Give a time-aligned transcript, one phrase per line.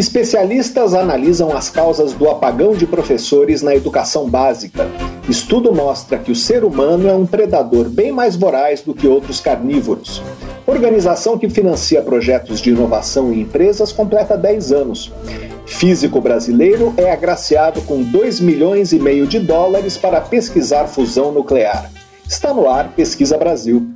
[0.00, 4.88] Especialistas analisam as causas do apagão de professores na educação básica.
[5.28, 9.40] Estudo mostra que o ser humano é um predador bem mais voraz do que outros
[9.40, 10.22] carnívoros.
[10.66, 15.12] Organização que financia projetos de inovação em empresas completa 10 anos.
[15.66, 21.90] Físico brasileiro é agraciado com 2 milhões e meio de dólares para pesquisar fusão nuclear.
[22.26, 23.86] Está no ar Pesquisa Brasil.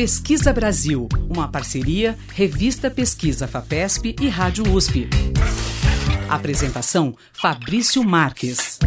[0.00, 5.06] Pesquisa Brasil, uma parceria Revista Pesquisa FAPESP e Rádio USP.
[6.26, 8.78] Apresentação Fabrício Marques.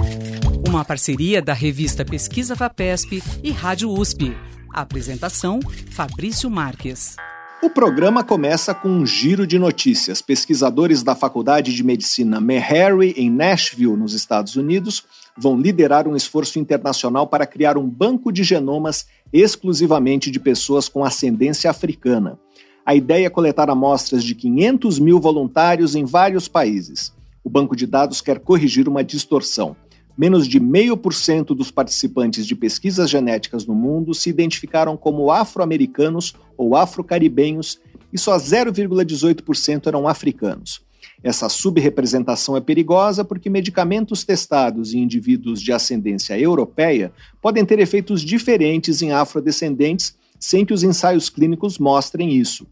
[0.68, 4.36] Uma parceria da revista Pesquisa Fapesp e Rádio USP.
[4.74, 5.60] Apresentação:
[5.92, 7.16] Fabrício Marques.
[7.62, 10.24] O programa começa com um giro de notícias.
[10.24, 15.04] Pesquisadores da Faculdade de Medicina Meharry, em Nashville, nos Estados Unidos,
[15.38, 21.06] vão liderar um esforço internacional para criar um banco de genomas exclusivamente de pessoas com
[21.06, 22.40] ascendência africana.
[22.84, 27.14] A ideia é coletar amostras de 500 mil voluntários em vários países.
[27.44, 29.76] O banco de dados quer corrigir uma distorção.
[30.18, 35.32] Menos de meio por cento dos participantes de pesquisas genéticas no mundo se identificaram como
[35.32, 37.80] afro-americanos ou afro-caribenhos
[38.14, 40.82] e só 0,18% eram africanos.
[41.24, 47.12] Essa subrepresentação é perigosa porque medicamentos testados em indivíduos de ascendência europeia
[47.42, 52.68] podem ter efeitos diferentes em afrodescendentes sem que os ensaios clínicos mostrem isso.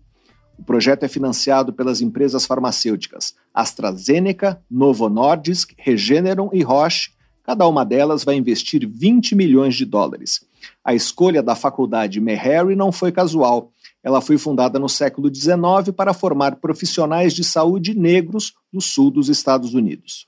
[0.62, 7.10] O projeto é financiado pelas empresas farmacêuticas AstraZeneca, Novo Nordisk, Regeneron e Roche.
[7.44, 10.46] Cada uma delas vai investir 20 milhões de dólares.
[10.86, 13.72] A escolha da faculdade Meharry não foi casual.
[14.04, 19.30] Ela foi fundada no século XIX para formar profissionais de saúde negros do sul dos
[19.30, 20.28] Estados Unidos.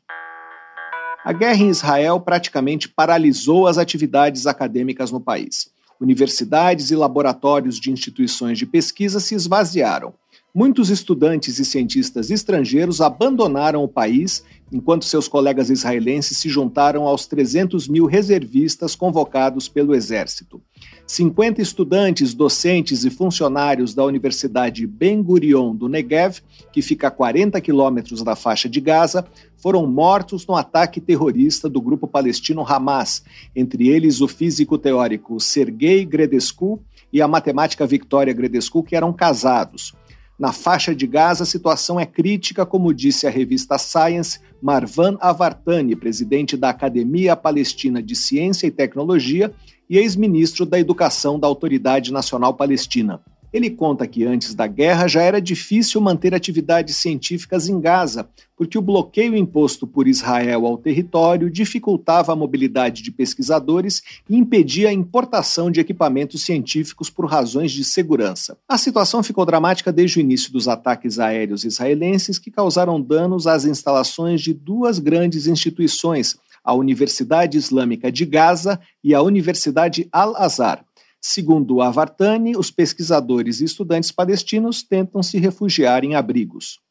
[1.24, 5.72] A guerra em Israel praticamente paralisou as atividades acadêmicas no país
[6.04, 10.14] universidades e laboratórios de instituições de pesquisa se esvaziaram.
[10.56, 17.26] Muitos estudantes e cientistas estrangeiros abandonaram o país, enquanto seus colegas israelenses se juntaram aos
[17.26, 20.62] 300 mil reservistas convocados pelo Exército.
[21.08, 26.40] 50 estudantes, docentes e funcionários da Universidade Ben Gurion do Negev,
[26.72, 29.26] que fica a 40 quilômetros da faixa de Gaza,
[29.58, 33.24] foram mortos no ataque terrorista do grupo palestino Hamas,
[33.56, 36.80] entre eles o físico teórico Sergei Gredescu
[37.12, 39.96] e a matemática Victoria Gredescu, que eram casados.
[40.44, 45.96] Na faixa de Gaza, a situação é crítica, como disse a revista Science, Marwan Avartani,
[45.96, 49.54] presidente da Academia Palestina de Ciência e Tecnologia
[49.90, 53.22] e ex-ministro da Educação da Autoridade Nacional Palestina.
[53.54, 58.28] Ele conta que antes da guerra já era difícil manter atividades científicas em Gaza,
[58.58, 64.90] porque o bloqueio imposto por Israel ao território dificultava a mobilidade de pesquisadores e impedia
[64.90, 68.58] a importação de equipamentos científicos por razões de segurança.
[68.68, 73.66] A situação ficou dramática desde o início dos ataques aéreos israelenses que causaram danos às
[73.66, 80.84] instalações de duas grandes instituições, a Universidade Islâmica de Gaza e a Universidade Al-Azhar.
[81.26, 86.82] Segundo Avartani, os pesquisadores e estudantes palestinos tentam se refugiar em abrigos.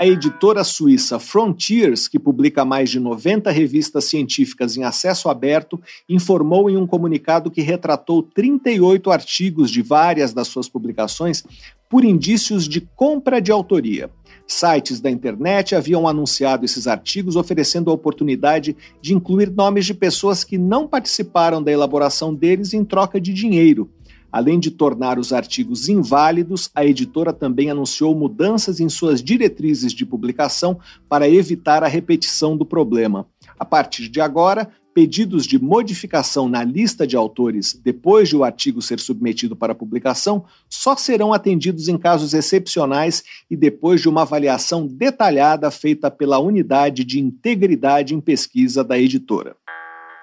[0.00, 6.68] A editora suíça Frontiers, que publica mais de 90 revistas científicas em acesso aberto, informou
[6.68, 11.44] em um comunicado que retratou 38 artigos de várias das suas publicações
[11.88, 14.10] por indícios de compra de autoria.
[14.52, 20.42] Sites da internet haviam anunciado esses artigos, oferecendo a oportunidade de incluir nomes de pessoas
[20.42, 23.88] que não participaram da elaboração deles em troca de dinheiro.
[24.32, 30.04] Além de tornar os artigos inválidos, a editora também anunciou mudanças em suas diretrizes de
[30.04, 33.26] publicação para evitar a repetição do problema.
[33.56, 38.82] A partir de agora, pedidos de modificação na lista de autores depois de o artigo
[38.82, 44.86] ser submetido para publicação só serão atendidos em casos excepcionais e depois de uma avaliação
[44.86, 49.56] detalhada feita pela Unidade de Integridade em Pesquisa da editora.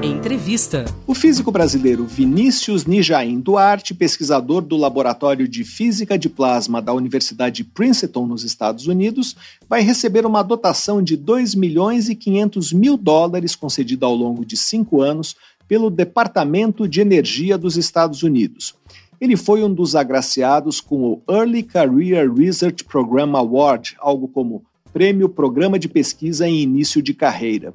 [0.02, 0.84] Entrevista.
[1.08, 7.64] O físico brasileiro Vinícius Nijaim Duarte, pesquisador do Laboratório de Física de Plasma da Universidade
[7.64, 9.36] Princeton, nos Estados Unidos,
[9.68, 14.56] vai receber uma dotação de 2 milhões e 500 mil dólares concedida ao longo de
[14.56, 15.34] cinco anos
[15.66, 18.76] pelo Departamento de Energia dos Estados Unidos.
[19.20, 24.62] Ele foi um dos agraciados com o Early Career Research Program Award, algo como
[24.92, 27.74] Prêmio Programa de Pesquisa em Início de Carreira.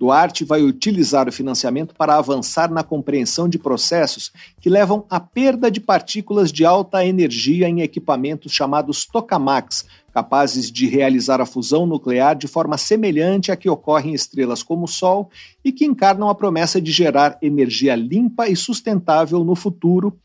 [0.00, 5.70] Duarte vai utilizar o financiamento para avançar na compreensão de processos que levam à perda
[5.70, 12.34] de partículas de alta energia em equipamentos chamados tokamaks, capazes de realizar a fusão nuclear
[12.34, 15.28] de forma semelhante à que ocorre em estrelas como o Sol
[15.62, 20.18] e que encarnam a promessa de gerar energia limpa e sustentável no futuro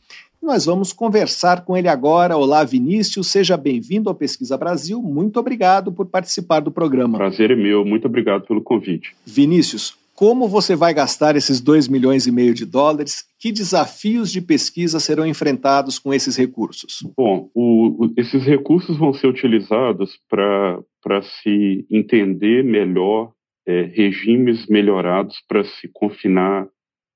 [0.46, 2.38] nós vamos conversar com ele agora.
[2.38, 5.02] Olá, Vinícius, seja bem-vindo ao Pesquisa Brasil.
[5.02, 7.18] Muito obrigado por participar do programa.
[7.18, 9.16] Prazer é meu, muito obrigado pelo convite.
[9.26, 13.26] Vinícius, como você vai gastar esses 2 milhões e meio de dólares?
[13.40, 17.00] Que desafios de pesquisa serão enfrentados com esses recursos?
[17.18, 23.32] Bom, o, o, esses recursos vão ser utilizados para se entender melhor
[23.68, 26.68] é, regimes melhorados para se confinar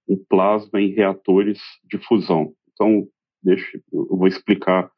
[0.08, 2.52] o plasma em reatores de fusão.
[2.74, 3.08] Então,
[3.42, 4.92] deixa, eu vou explicar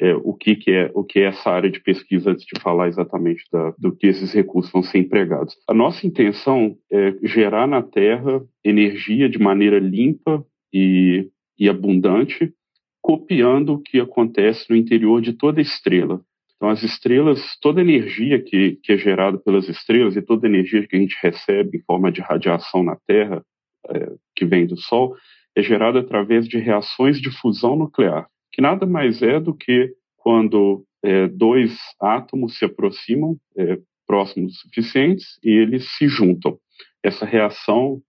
[0.00, 2.88] é, o que, que, é o que é essa área de pesquisa antes de falar
[2.88, 5.56] exatamente da, do que esses recursos vão ser empregados.
[5.68, 12.52] A nossa intenção é gerar na Terra energia de maneira limpa e, e abundante,
[13.00, 16.20] copiando o que acontece no interior de toda estrela.
[16.56, 20.96] Então, as estrelas, toda energia que, que é gerada pelas estrelas e toda energia que
[20.96, 23.42] a gente recebe em forma de radiação na Terra,
[23.90, 25.14] é, que vem do Sol,
[25.56, 30.84] é gerado através de reações de fusão nuclear, que nada mais é do que quando
[31.02, 36.58] é, dois átomos se aproximam é, próximos suficientes e eles se juntam.
[37.02, 38.00] Essa reação,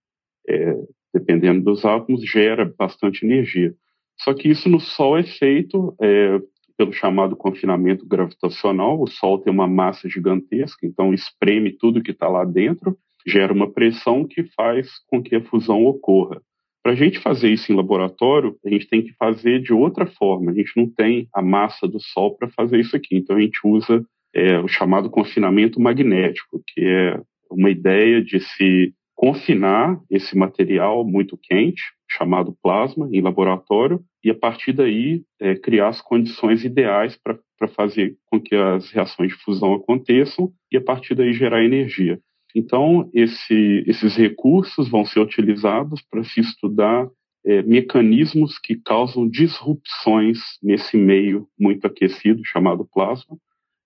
[0.48, 0.74] é,
[1.14, 3.74] dependendo dos átomos, gera bastante energia.
[4.20, 6.38] Só que isso no Sol é feito é,
[6.76, 9.00] pelo chamado confinamento gravitacional.
[9.00, 13.70] O Sol tem uma massa gigantesca, então espreme tudo que está lá dentro, gera uma
[13.70, 16.42] pressão que faz com que a fusão ocorra.
[16.82, 20.50] Para a gente fazer isso em laboratório, a gente tem que fazer de outra forma.
[20.50, 23.16] A gente não tem a massa do Sol para fazer isso aqui.
[23.16, 24.04] Então a gente usa
[24.34, 27.20] é, o chamado confinamento magnético, que é
[27.50, 34.34] uma ideia de se confinar esse material muito quente, chamado plasma, em laboratório, e a
[34.34, 39.74] partir daí é, criar as condições ideais para fazer com que as reações de fusão
[39.74, 42.20] aconteçam e a partir daí gerar energia.
[42.54, 47.08] Então, esse, esses recursos vão ser utilizados para se estudar
[47.44, 53.36] é, mecanismos que causam disrupções nesse meio muito aquecido chamado plasma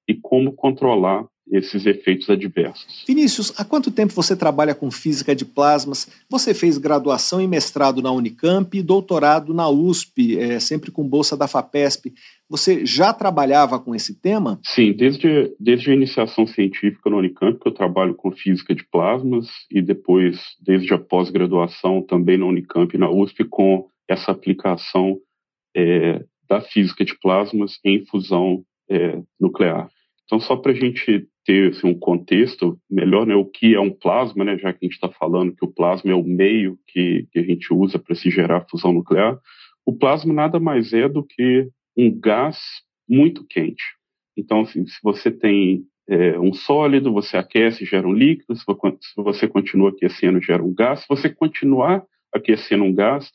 [0.08, 3.04] e como controlar esses efeitos adversos.
[3.06, 6.08] Vinícius, há quanto tempo você trabalha com física de plasmas?
[6.30, 11.36] Você fez graduação e mestrado na Unicamp e doutorado na USP, é, sempre com bolsa
[11.36, 12.12] da FAPESP.
[12.48, 14.60] Você já trabalhava com esse tema?
[14.62, 19.48] Sim, desde, desde a iniciação científica na Unicamp, que eu trabalho com física de plasmas,
[19.70, 25.18] e depois, desde a pós-graduação, também na Unicamp e na USP, com essa aplicação
[25.74, 29.88] é, da física de plasmas em fusão é, nuclear.
[30.24, 33.90] Então, só para a gente ter assim, um contexto melhor, né, o que é um
[33.90, 37.26] plasma, né, já que a gente está falando que o plasma é o meio que,
[37.32, 39.38] que a gente usa para se gerar fusão nuclear,
[39.84, 42.58] o plasma nada mais é do que um gás
[43.08, 43.82] muito quente.
[44.36, 48.64] Então, assim, se você tem é, um sólido, você aquece, gera um líquido, se
[49.16, 51.00] você continua aquecendo, gera um gás.
[51.00, 53.30] Se você continuar aquecendo um gás,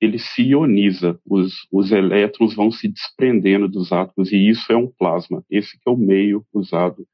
[0.00, 4.86] ele se ioniza, os, os elétrons vão se desprendendo dos átomos, e isso é um
[4.86, 5.44] plasma.
[5.50, 7.06] Esse é o meio usado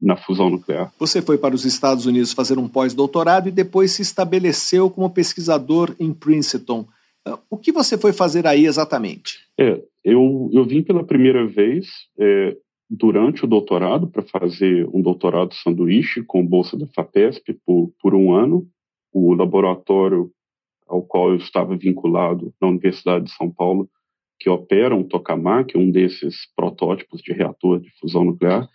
[0.00, 0.92] na fusão nuclear.
[0.98, 5.94] Você foi para os Estados Unidos fazer um pós-doutorado e depois se estabeleceu como pesquisador
[5.98, 6.86] em Princeton.
[7.24, 9.38] Ah, o que você foi fazer aí exatamente?
[9.58, 11.86] É, eu, eu vim pela primeira vez
[12.18, 12.56] é,
[12.90, 18.32] durante o doutorado para fazer um doutorado sanduíche com bolsa da FAPESP por, por um
[18.32, 18.66] ano.
[19.12, 20.30] O laboratório
[20.86, 23.88] ao qual eu estava vinculado na Universidade de São Paulo,
[24.38, 28.68] que opera um tokamak, um desses protótipos de reator de fusão nuclear,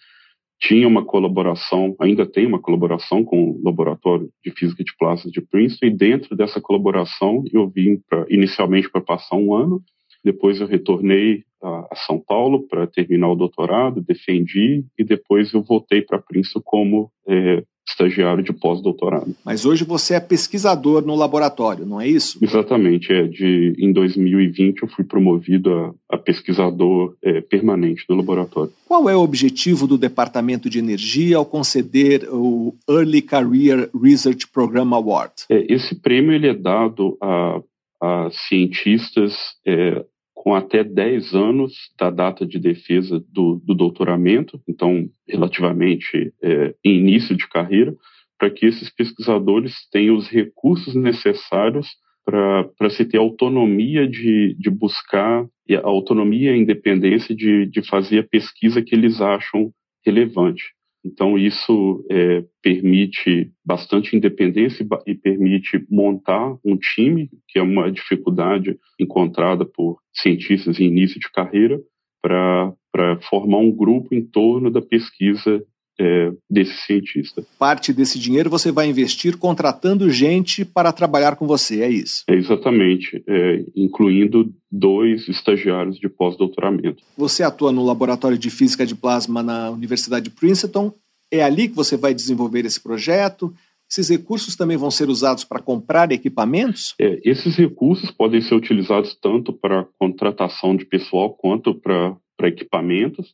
[0.59, 5.41] tinha uma colaboração, ainda tem uma colaboração com o Laboratório de Física de Plasma de
[5.41, 9.81] Princeton, e dentro dessa colaboração eu vim pra, inicialmente para passar um ano,
[10.23, 15.63] depois eu retornei a, a São Paulo para terminar o doutorado, defendi, e depois eu
[15.63, 19.35] voltei para Princeton como é, estagiário de pós-doutorado.
[19.43, 22.37] Mas hoje você é pesquisador no laboratório, não é isso?
[22.41, 23.11] Exatamente.
[23.11, 28.71] É, de, em 2020 eu fui promovido a, a pesquisador é, permanente do laboratório.
[28.87, 34.93] Qual é o objetivo do Departamento de Energia ao conceder o Early Career Research Program
[34.93, 35.33] Award?
[35.49, 37.61] É, esse prêmio ele é dado a,
[38.01, 39.33] a cientistas
[39.65, 40.03] é,
[40.49, 47.37] com até 10 anos da data de defesa do, do doutoramento, então relativamente é, início
[47.37, 47.95] de carreira,
[48.35, 51.87] para que esses pesquisadores tenham os recursos necessários
[52.25, 58.17] para se ter autonomia de, de buscar, a autonomia e a independência de, de fazer
[58.17, 59.71] a pesquisa que eles acham
[60.03, 60.63] relevante.
[61.03, 67.91] Então, isso é, permite bastante independência e, e, permite montar um time, que é uma
[67.91, 71.79] dificuldade encontrada por cientistas em início de carreira,
[72.21, 75.63] para formar um grupo em torno da pesquisa
[75.99, 77.43] é, desse cientista.
[77.57, 82.23] Parte desse dinheiro você vai investir contratando gente para trabalhar com você, é isso?
[82.27, 87.03] É exatamente, é, incluindo dois estagiários de pós-doutoramento.
[87.17, 90.93] Você atua no Laboratório de Física de Plasma na Universidade de Princeton.
[91.31, 93.53] É ali que você vai desenvolver esse projeto?
[93.91, 96.93] Esses recursos também vão ser usados para comprar equipamentos?
[96.99, 103.33] É, esses recursos podem ser utilizados tanto para contratação de pessoal quanto para, para equipamentos.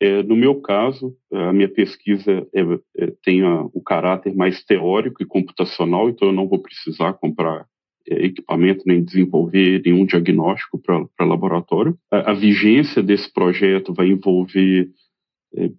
[0.00, 2.60] É, no meu caso, a minha pesquisa é,
[2.98, 7.66] é, tem a, o caráter mais teórico e computacional, então eu não vou precisar comprar
[8.06, 11.98] equipamento nem desenvolver nenhum diagnóstico para laboratório.
[12.10, 14.88] A, a, vigência desse projeto vai envolver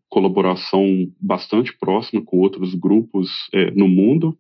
[0.10, 0.84] colaboração
[1.22, 3.30] bastante próxima com outros grupos
[3.76, 4.36] no mundo,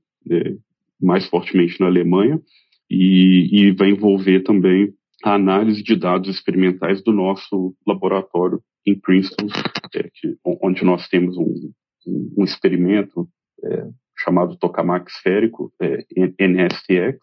[0.99, 2.41] mais fortemente na Alemanha,
[2.89, 4.91] e, e vai envolver também
[5.23, 9.47] a análise de dados experimentais do nosso laboratório em Princeton,
[9.95, 11.71] é, que, onde nós temos um,
[12.37, 13.27] um experimento
[13.63, 16.05] é, chamado tokamak esférico, é,
[16.39, 17.17] NSTX,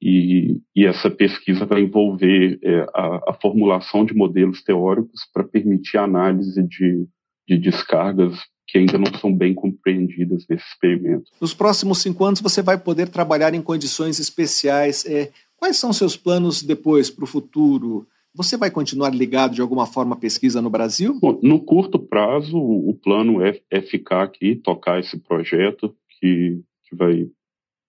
[0.00, 5.96] e, e, essa pesquisa vai envolver é, a, a, formulação de modelos teóricos para permitir
[5.96, 7.08] a análise de,
[7.48, 11.30] de descargas que ainda não são bem compreendidas nesse experimento.
[11.40, 15.06] Nos próximos cinco anos você vai poder trabalhar em condições especiais.
[15.06, 18.06] É, quais são seus planos depois para o futuro?
[18.36, 21.18] Você vai continuar ligado de alguma forma à pesquisa no Brasil?
[21.18, 26.94] Bom, no curto prazo, o plano é, é ficar aqui, tocar esse projeto que, que
[26.94, 27.26] vai,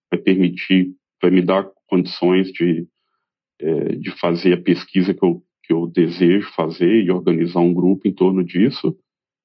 [0.09, 2.87] vai permitir, vai me dar condições de,
[3.59, 8.07] é, de fazer a pesquisa que eu, que eu desejo fazer e organizar um grupo
[8.07, 8.97] em torno disso.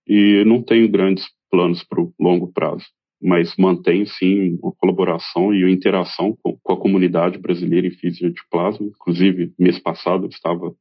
[0.07, 2.87] E não tenho grandes planos para o longo prazo
[3.25, 8.29] mas mantém sim uma colaboração e uma interação com, com, a comunidade brasileira em física
[8.29, 8.85] de plasma.
[8.85, 10.75] Inclusive, mês passado eu estava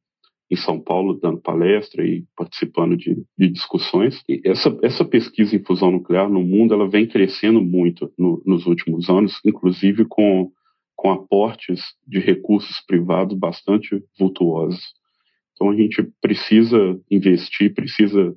[0.52, 4.22] em São Paulo dando palestra e participando de, de discussões.
[4.28, 8.66] E essa, essa pesquisa em fusão nuclear no mundo ela vem crescendo muito no, nos
[8.66, 10.52] últimos anos, inclusive com,
[10.94, 14.92] com aportes de recursos privados bastante vultuosos.
[15.54, 18.34] Então a gente precisa investir, precisa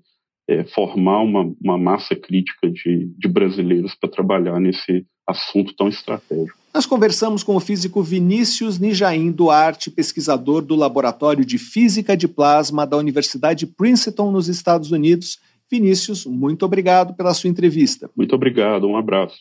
[0.48, 6.58] é, formar uma, uma, massa crítica de, de brasileiros para trabalhar nesse assunto tão estratégico.
[6.76, 12.86] Nós conversamos com o físico Vinícius Nijaim Duarte, pesquisador do Laboratório de Física de Plasma
[12.86, 15.40] da Universidade Princeton, nos Estados Unidos.
[15.72, 18.10] Vinícius, muito obrigado pela sua entrevista.
[18.14, 19.38] Muito obrigado, um abraço.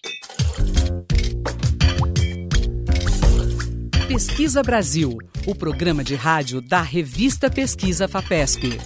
[4.06, 8.78] Pesquisa Brasil, o programa de rádio da revista Pesquisa FAPESP.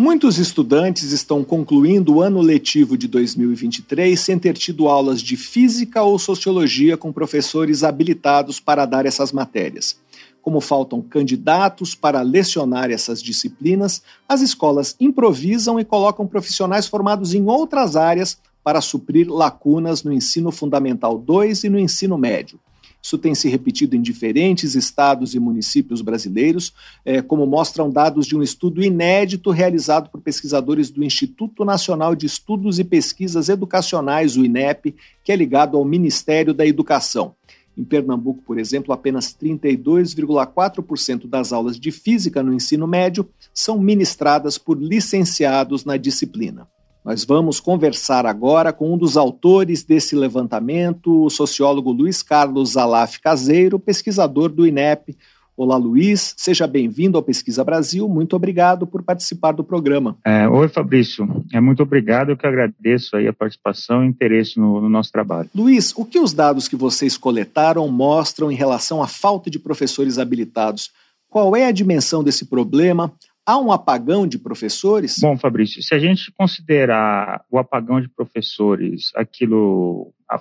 [0.00, 6.04] Muitos estudantes estão concluindo o ano letivo de 2023 sem ter tido aulas de física
[6.04, 9.98] ou sociologia com professores habilitados para dar essas matérias.
[10.40, 17.48] Como faltam candidatos para lecionar essas disciplinas, as escolas improvisam e colocam profissionais formados em
[17.48, 22.60] outras áreas para suprir lacunas no ensino fundamental 2 e no ensino médio.
[23.08, 26.74] Isso tem se repetido em diferentes estados e municípios brasileiros,
[27.06, 32.26] é, como mostram dados de um estudo inédito realizado por pesquisadores do Instituto Nacional de
[32.26, 37.34] Estudos e Pesquisas Educacionais, o INEP, que é ligado ao Ministério da Educação.
[37.74, 44.58] Em Pernambuco, por exemplo, apenas 32,4% das aulas de física no ensino médio são ministradas
[44.58, 46.68] por licenciados na disciplina.
[47.08, 53.16] Nós vamos conversar agora com um dos autores desse levantamento, o sociólogo Luiz Carlos Zalaf
[53.16, 55.16] Caseiro, pesquisador do INEP.
[55.56, 58.06] Olá, Luiz, seja bem-vindo ao Pesquisa Brasil.
[58.10, 60.18] Muito obrigado por participar do programa.
[60.22, 61.26] É, oi, Fabrício.
[61.50, 62.28] É muito obrigado.
[62.28, 65.48] Eu que agradeço aí a participação e interesse no, no nosso trabalho.
[65.54, 70.18] Luiz, o que os dados que vocês coletaram mostram em relação à falta de professores
[70.18, 70.90] habilitados?
[71.30, 73.10] Qual é a dimensão desse problema?
[73.48, 75.16] Há um apagão de professores?
[75.22, 80.38] Bom, Fabrício, se a gente considerar o apagão de professores aquilo, a,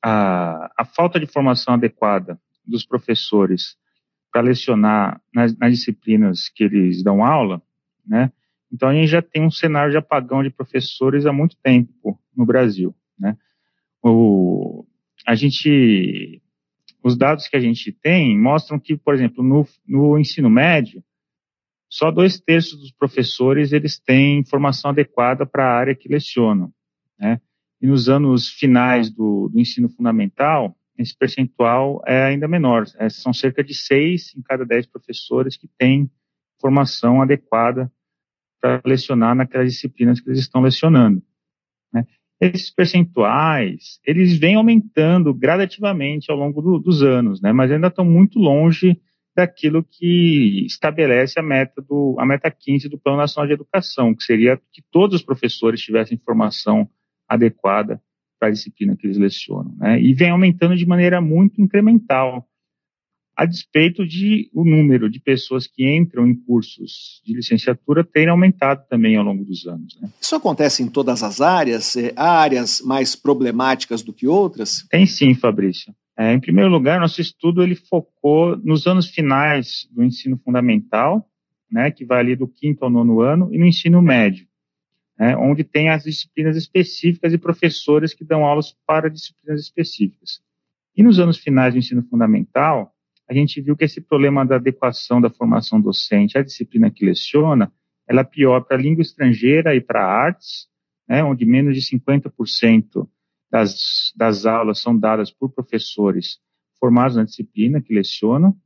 [0.00, 3.76] a, a falta de formação adequada dos professores
[4.30, 7.60] para lecionar nas, nas, disciplinas que eles dão aula,
[8.06, 8.30] né?
[8.72, 12.46] Então a gente já tem um cenário de apagão de professores há muito tempo no
[12.46, 13.36] Brasil, né?
[14.00, 14.86] O,
[15.26, 16.40] a gente,
[17.02, 21.02] os dados que a gente tem mostram que, por exemplo, no, no ensino médio,
[21.92, 26.72] só dois terços dos professores eles têm formação adequada para a área que lecionam,
[27.18, 27.38] né?
[27.82, 32.86] E nos anos finais do, do ensino fundamental, esse percentual é ainda menor.
[32.96, 36.10] É, são cerca de seis em cada dez professores que têm
[36.58, 37.92] formação adequada
[38.58, 41.22] para lecionar naquelas disciplinas que eles estão lecionando.
[41.92, 42.06] Né?
[42.40, 47.52] Esses percentuais, eles vêm aumentando gradativamente ao longo do, dos anos, né?
[47.52, 48.98] mas ainda estão muito longe
[49.34, 54.22] daquilo que estabelece a meta do a meta 15 do Plano Nacional de Educação, que
[54.22, 56.88] seria que todos os professores tivessem formação
[57.28, 58.00] adequada
[58.38, 60.00] para a disciplina que eles lecionam, né?
[60.00, 62.46] E vem aumentando de maneira muito incremental,
[63.36, 68.86] a despeito de o número de pessoas que entram em cursos de licenciatura terem aumentado
[68.88, 69.98] também ao longo dos anos.
[70.00, 70.10] Né?
[70.20, 71.96] Isso acontece em todas as áreas?
[71.96, 74.86] É, há áreas mais problemáticas do que outras?
[74.90, 75.94] Tem sim, Fabrício.
[76.16, 81.28] É, em primeiro lugar, nosso estudo ele focou nos anos finais do ensino fundamental,
[81.70, 84.46] né, que vai ali do quinto ao nono ano, e no ensino médio,
[85.18, 90.42] né, onde tem as disciplinas específicas e professores que dão aulas para disciplinas específicas.
[90.94, 92.94] E nos anos finais do ensino fundamental,
[93.26, 97.72] a gente viu que esse problema da adequação da formação docente à disciplina que leciona,
[98.06, 100.68] ela é pior para a língua estrangeira e para artes,
[101.08, 103.08] né, onde menos de 50%
[103.52, 106.38] das, das aulas são dadas por professores
[106.80, 108.56] formados na disciplina que lecionam,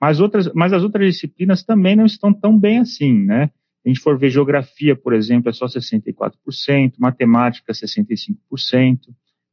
[0.00, 3.50] mas, outras, mas as outras disciplinas também não estão tão bem assim, né?
[3.84, 8.98] a gente for ver geografia, por exemplo, é só 64%, matemática 65%,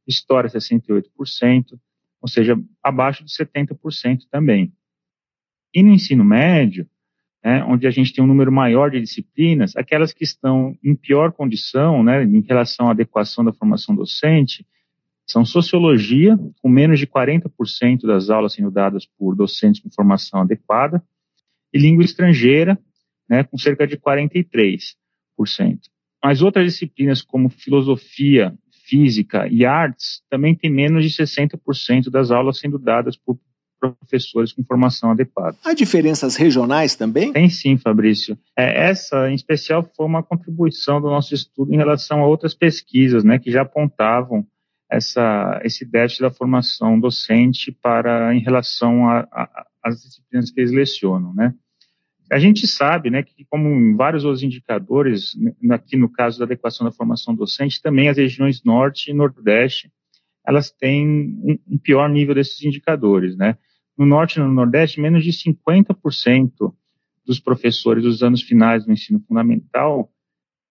[0.06, 1.78] história 68%,
[2.20, 4.72] ou seja, abaixo de 70% também.
[5.74, 6.88] E no ensino médio,
[7.42, 11.32] né, onde a gente tem um número maior de disciplinas, aquelas que estão em pior
[11.32, 14.66] condição, né, em relação à adequação da formação docente,
[15.26, 21.02] são sociologia, com menos de 40% das aulas sendo dadas por docentes com formação adequada,
[21.72, 22.78] e língua estrangeira,
[23.28, 24.94] né, com cerca de 43%.
[26.22, 28.54] Mas outras disciplinas, como filosofia,
[28.86, 33.36] física e artes, também têm menos de 60% das aulas sendo dadas por
[33.78, 35.56] professores com formação adequada.
[35.64, 37.32] Há diferenças regionais também?
[37.32, 38.38] Tem sim, Fabrício.
[38.56, 43.22] É, essa, em especial, foi uma contribuição do nosso estudo em relação a outras pesquisas,
[43.22, 44.46] né, que já apontavam
[44.90, 49.08] essa, esse déficit da formação docente para em relação
[49.82, 51.54] às disciplinas que eles lecionam, né?
[52.30, 55.36] A gente sabe, né, que como em vários outros indicadores,
[55.70, 59.92] aqui no caso da adequação da formação docente, também as regiões norte e nordeste,
[60.44, 63.56] elas têm um, um pior nível desses indicadores, né?
[63.96, 66.74] No Norte e no Nordeste, menos de 50%
[67.24, 70.10] dos professores dos anos finais do ensino fundamental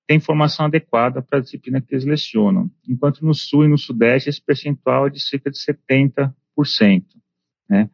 [0.08, 4.30] têm formação adequada para a disciplina que eles lecionam, enquanto no Sul e no Sudeste
[4.30, 6.34] esse percentual é de cerca de 70%.
[7.70, 7.90] Né?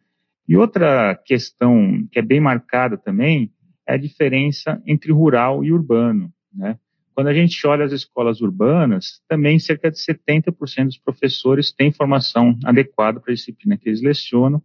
[0.48, 3.52] E outra questão que é bem marcada também
[3.88, 6.32] é a diferença entre rural e urbano.
[6.54, 6.78] Né?
[7.14, 12.58] Quando a gente olha as escolas urbanas, também cerca de 70% dos professores têm formação
[12.64, 14.62] adequada para a disciplina que eles lecionam,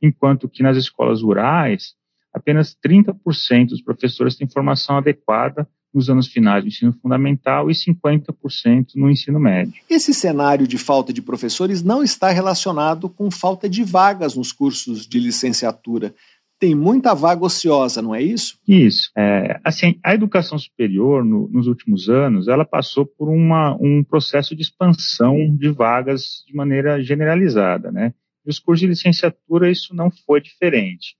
[0.00, 1.94] enquanto que nas escolas rurais,
[2.32, 8.94] apenas 30% dos professores têm formação adequada nos anos finais do ensino fundamental e 50%
[8.96, 9.74] no ensino médio.
[9.88, 15.06] Esse cenário de falta de professores não está relacionado com falta de vagas nos cursos
[15.06, 16.12] de licenciatura.
[16.58, 18.58] Tem muita vaga ociosa, não é isso?
[18.66, 19.10] Isso.
[19.16, 24.54] É, assim, a educação superior, no, nos últimos anos, ela passou por uma, um processo
[24.54, 28.14] de expansão de vagas de maneira generalizada, né?
[28.46, 31.16] E os cursos de licenciatura, isso não foi diferente.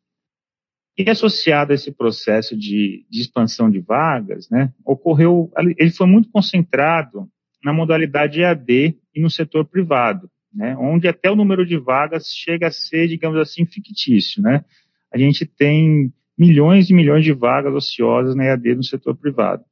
[0.96, 6.28] E associado a esse processo de, de expansão de vagas, né, ocorreu, ele foi muito
[6.30, 7.28] concentrado
[7.64, 12.68] na modalidade EAD e no setor privado, né, onde até o número de vagas chega
[12.68, 14.64] a ser, digamos assim, fictício, né.
[15.12, 19.64] A gente tem milhões e milhões de vagas ociosas na EAD no setor privado.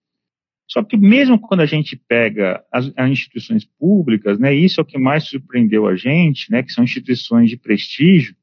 [0.69, 4.87] Só que mesmo quando a gente pega as, as, instituições públicas, né, isso é o
[4.87, 8.35] que mais surpreendeu a gente, né, que são instituições de prestígio,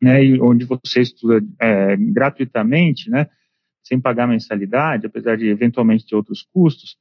[0.00, 3.28] né, onde você estuda é, gratuitamente, né,
[3.82, 6.96] sem pagar mensalidade, apesar de eventualmente ter outros custos,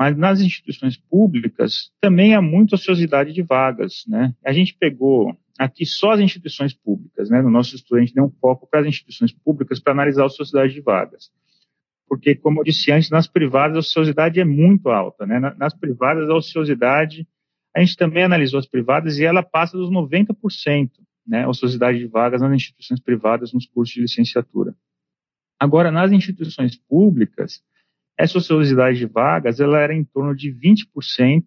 [0.00, 4.34] mas nas instituições públicas também há muita ociosidade de vagas, né?
[4.42, 7.42] A gente pegou aqui só as instituições públicas, né?
[7.42, 10.26] No nosso estudo a gente deu um foco para as instituições públicas para analisar a
[10.26, 11.30] ociosidade de vagas.
[12.08, 15.38] Porque, como eu disse antes, nas privadas a ociosidade é muito alta, né?
[15.58, 17.28] Nas privadas a ociosidade,
[17.76, 20.90] a gente também analisou as privadas e ela passa dos 90%
[21.26, 24.74] né, ociosidade de vagas nas instituições privadas nos cursos de licenciatura.
[25.58, 27.62] Agora, nas instituições públicas,
[28.16, 31.44] essa ociosidade de vagas ela era em torno de 20%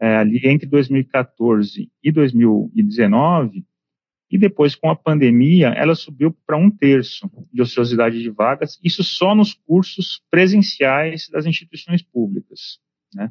[0.00, 3.64] é, ali entre 2014 e 2019,
[4.32, 9.04] e depois, com a pandemia, ela subiu para um terço de ociosidade de vagas, isso
[9.04, 12.80] só nos cursos presenciais das instituições públicas.
[13.14, 13.30] Né?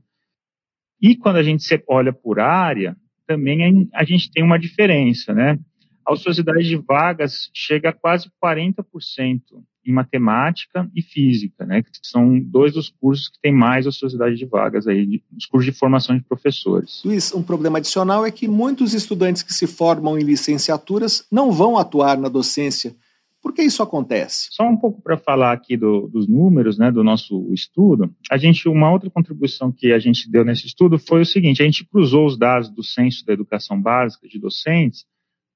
[1.01, 2.95] E quando a gente olha por área,
[3.33, 5.57] também a gente tem uma diferença, né?
[6.05, 9.41] a ociosidade de vagas chega a quase 40%
[9.83, 14.45] em matemática e física, né, que são dois dos cursos que têm mais ociosidade de
[14.45, 17.01] vagas aí, os cursos de formação de professores.
[17.03, 21.77] Luiz, um problema adicional é que muitos estudantes que se formam em licenciaturas não vão
[21.77, 22.95] atuar na docência.
[23.41, 24.49] Por que isso acontece?
[24.51, 28.13] Só um pouco para falar aqui do, dos números, né, do nosso estudo.
[28.29, 31.65] A gente, uma outra contribuição que a gente deu nesse estudo foi o seguinte: a
[31.65, 35.05] gente cruzou os dados do Censo da Educação Básica de docentes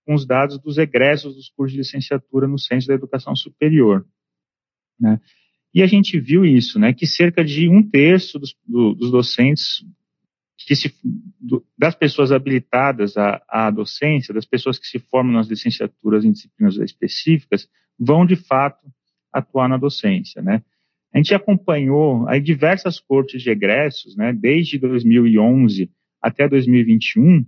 [0.05, 4.05] com os dados dos egressos dos cursos de licenciatura no Centro da Educação Superior.
[4.99, 5.19] Né?
[5.73, 9.83] E a gente viu isso, né, que cerca de um terço dos, do, dos docentes,
[10.57, 10.93] se,
[11.39, 16.31] do, das pessoas habilitadas à, à, docência, das pessoas que se formam nas licenciaturas em
[16.31, 17.67] disciplinas específicas,
[17.99, 18.87] vão de fato
[19.31, 20.41] atuar na docência.
[20.41, 20.63] Né?
[21.13, 25.89] A gente acompanhou aí diversas cortes de egressos, né, desde 2011
[26.21, 27.45] até 2021,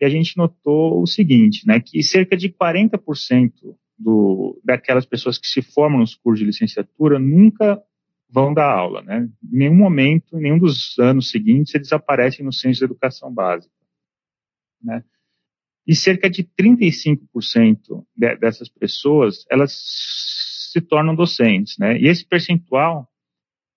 [0.00, 3.52] e a gente notou o seguinte, né, que cerca de 40%
[3.98, 7.80] do, daquelas pessoas que se formam nos cursos de licenciatura nunca
[8.34, 9.30] vão dar aula, né?
[9.44, 13.72] Em nenhum momento, em nenhum dos anos seguintes, eles aparecem no centro de educação básica,
[14.82, 15.04] né?
[15.86, 19.72] E cerca de 35% de, dessas pessoas, elas
[20.72, 21.96] se tornam docentes, né?
[21.96, 23.08] E esse percentual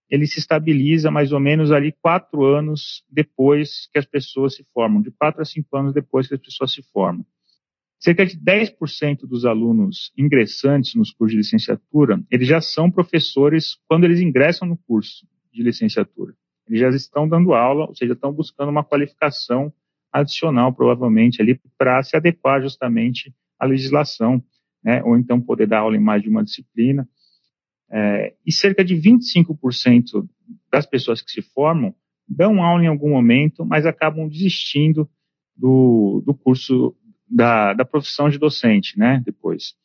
[0.09, 5.01] ele se estabiliza mais ou menos ali quatro anos depois que as pessoas se formam,
[5.01, 7.25] de quatro a cinco anos depois que as pessoas se formam.
[7.99, 14.03] Cerca de 10% dos alunos ingressantes nos cursos de licenciatura, eles já são professores quando
[14.03, 16.35] eles ingressam no curso de licenciatura.
[16.67, 19.73] Eles já estão dando aula, ou seja, estão buscando uma qualificação
[20.11, 24.43] adicional, provavelmente, ali, para se adequar justamente à legislação,
[24.83, 27.07] né, ou então poder dar aula em mais de uma disciplina.
[27.89, 30.27] É, e cerca de 25%
[30.71, 31.95] das pessoas que se formam
[32.27, 35.09] dão aula em algum momento, mas acabam desistindo
[35.55, 36.95] do, do curso
[37.29, 39.75] da, da profissão de docente, né, depois.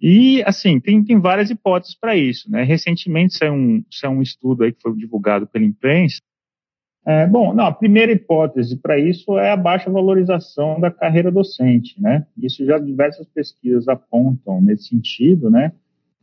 [0.00, 2.62] E, assim, tem, tem várias hipóteses para isso, né.
[2.62, 6.20] Recentemente saiu um, saiu um estudo aí que foi divulgado pela imprensa.
[7.06, 12.00] É, bom, não, a primeira hipótese para isso é a baixa valorização da carreira docente,
[12.00, 12.26] né.
[12.36, 15.72] Isso já diversas pesquisas apontam nesse sentido, né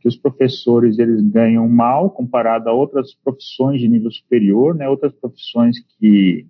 [0.04, 5.14] que os professores eles ganham mal comparado a outras profissões de nível superior, né, outras
[5.14, 6.46] profissões que,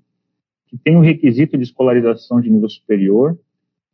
[0.66, 3.38] que tem o requisito de escolarização de nível superior,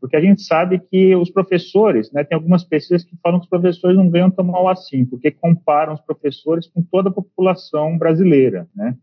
[0.00, 3.50] porque a gente sabe que os professores, né, tem algumas pesquisas que falam que os
[3.50, 8.68] professores não ganham tão mal assim, porque comparam os professores com toda a população brasileira,
[8.74, 8.96] né?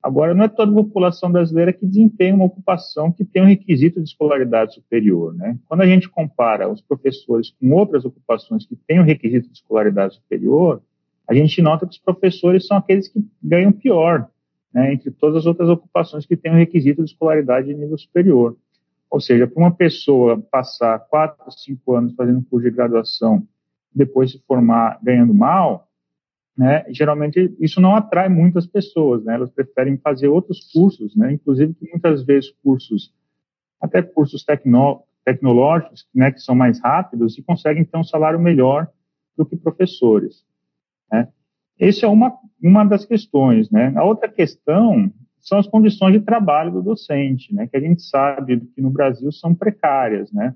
[0.00, 4.00] Agora, não é toda a população brasileira que desempenha uma ocupação que tem um requisito
[4.00, 5.58] de escolaridade superior, né?
[5.66, 10.14] Quando a gente compara os professores com outras ocupações que têm um requisito de escolaridade
[10.14, 10.80] superior,
[11.28, 14.30] a gente nota que os professores são aqueles que ganham pior,
[14.72, 18.56] né, entre todas as outras ocupações que têm um requisito de escolaridade de nível superior.
[19.10, 23.46] Ou seja, para uma pessoa passar quatro, cinco anos fazendo um curso de graduação,
[23.94, 25.88] depois se formar ganhando mal,
[26.56, 31.72] né, geralmente isso não atrai muitas pessoas, né, elas preferem fazer outros cursos, né, inclusive
[31.74, 33.14] que muitas vezes cursos,
[33.80, 38.88] até cursos tecno, tecnológicos, né, que são mais rápidos e conseguem ter um salário melhor
[39.36, 40.44] do que professores.
[41.10, 41.28] Né.
[41.78, 43.70] Essa é uma, uma das questões.
[43.70, 43.92] Né.
[43.96, 48.60] A outra questão são as condições de trabalho do docente, né, que a gente sabe
[48.74, 50.54] que no Brasil são precárias, né,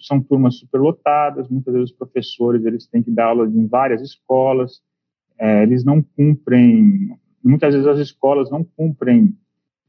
[0.00, 4.82] são turmas superlotadas, muitas vezes os professores eles têm que dar aula em várias escolas,
[5.38, 9.34] é, eles não cumprem, muitas vezes as escolas não cumprem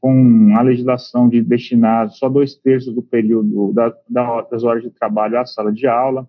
[0.00, 4.90] com a legislação de destinar só dois terços do período da, da, das horas de
[4.90, 6.26] trabalho à sala de aula,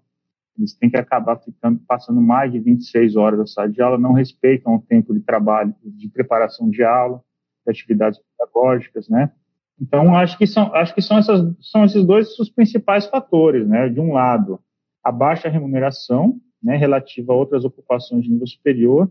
[0.57, 4.11] eles têm que acabar ficando passando mais de 26 horas na sala de aula, não
[4.11, 7.23] respeitam o tempo de trabalho, de preparação de aula,
[7.67, 9.31] atividades pedagógicas, né?
[9.79, 13.89] Então, acho que são, acho que são, essas, são esses dois os principais fatores, né?
[13.89, 14.59] De um lado,
[15.03, 19.09] a baixa remuneração, né, relativa a outras ocupações de nível superior,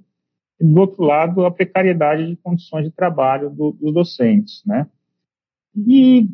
[0.60, 4.86] e do outro lado, a precariedade de condições de trabalho do, dos docentes, né?
[5.74, 6.28] E,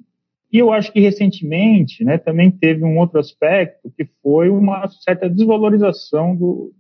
[0.52, 5.31] e, eu acho que recentemente, né, também teve um outro aspecto que foi uma certa
[5.31, 6.74] desvalorização do,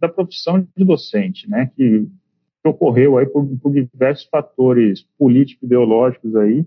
[0.00, 2.06] da profissão de docente, né, que
[2.64, 6.66] que ocorreu aí por, por diversos fatores político-ideológicos aí,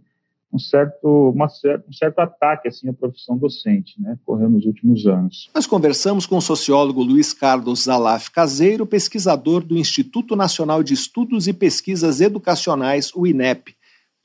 [0.53, 5.49] um certo, uma, um certo ataque assim à profissão docente, né, ocorreu nos últimos anos.
[5.53, 11.47] Nós conversamos com o sociólogo Luiz Carlos Zalaf Caseiro, pesquisador do Instituto Nacional de Estudos
[11.47, 13.75] e Pesquisas Educacionais, o INEP.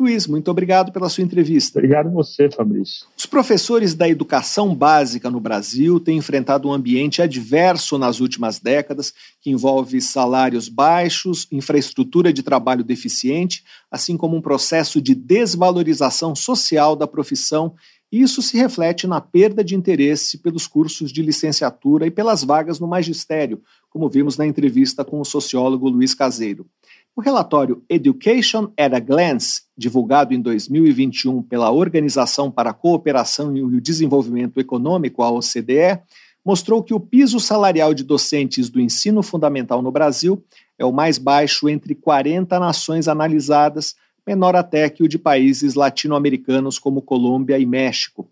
[0.00, 1.78] Luiz, muito obrigado pela sua entrevista.
[1.78, 3.06] Obrigado você, Fabrício.
[3.16, 9.12] Os professores da educação básica no Brasil têm enfrentado um ambiente adverso nas últimas décadas,
[9.40, 16.96] que envolve salários baixos, infraestrutura de trabalho deficiente, assim como um processo de desvalorização social
[16.96, 17.74] da profissão.
[18.10, 22.80] E isso se reflete na perda de interesse pelos cursos de licenciatura e pelas vagas
[22.80, 26.66] no magistério, como vimos na entrevista com o sociólogo Luiz Caseiro.
[27.14, 33.62] O relatório Education at a Glance, divulgado em 2021 pela Organização para a Cooperação e
[33.62, 36.00] o Desenvolvimento Econômico, a OCDE,
[36.42, 40.42] mostrou que o piso salarial de docentes do ensino fundamental no Brasil
[40.78, 43.94] é o mais baixo entre 40 nações analisadas,
[44.26, 48.26] menor até que o de países latino-americanos como Colômbia e México.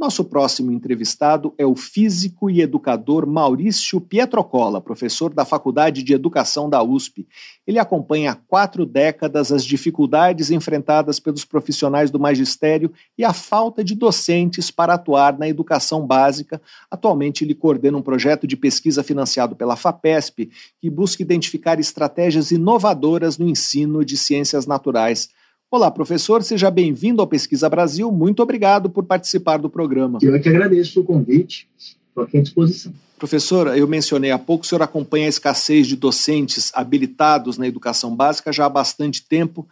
[0.00, 6.70] Nosso próximo entrevistado é o físico e educador Maurício Pietrocola, professor da Faculdade de Educação
[6.70, 7.28] da USP.
[7.66, 13.84] Ele acompanha há quatro décadas as dificuldades enfrentadas pelos profissionais do magistério e a falta
[13.84, 16.62] de docentes para atuar na educação básica.
[16.90, 23.36] Atualmente, ele coordena um projeto de pesquisa financiado pela FAPESP que busca identificar estratégias inovadoras
[23.36, 25.28] no ensino de ciências naturais.
[25.72, 28.10] Olá, professor, seja bem-vindo ao Pesquisa Brasil.
[28.10, 30.18] Muito obrigado por participar do programa.
[30.20, 32.92] Eu é que agradeço o convite, estou aqui à disposição.
[33.16, 38.16] Professor, eu mencionei há pouco, o senhor acompanha a escassez de docentes habilitados na educação
[38.16, 39.68] básica já há bastante tempo.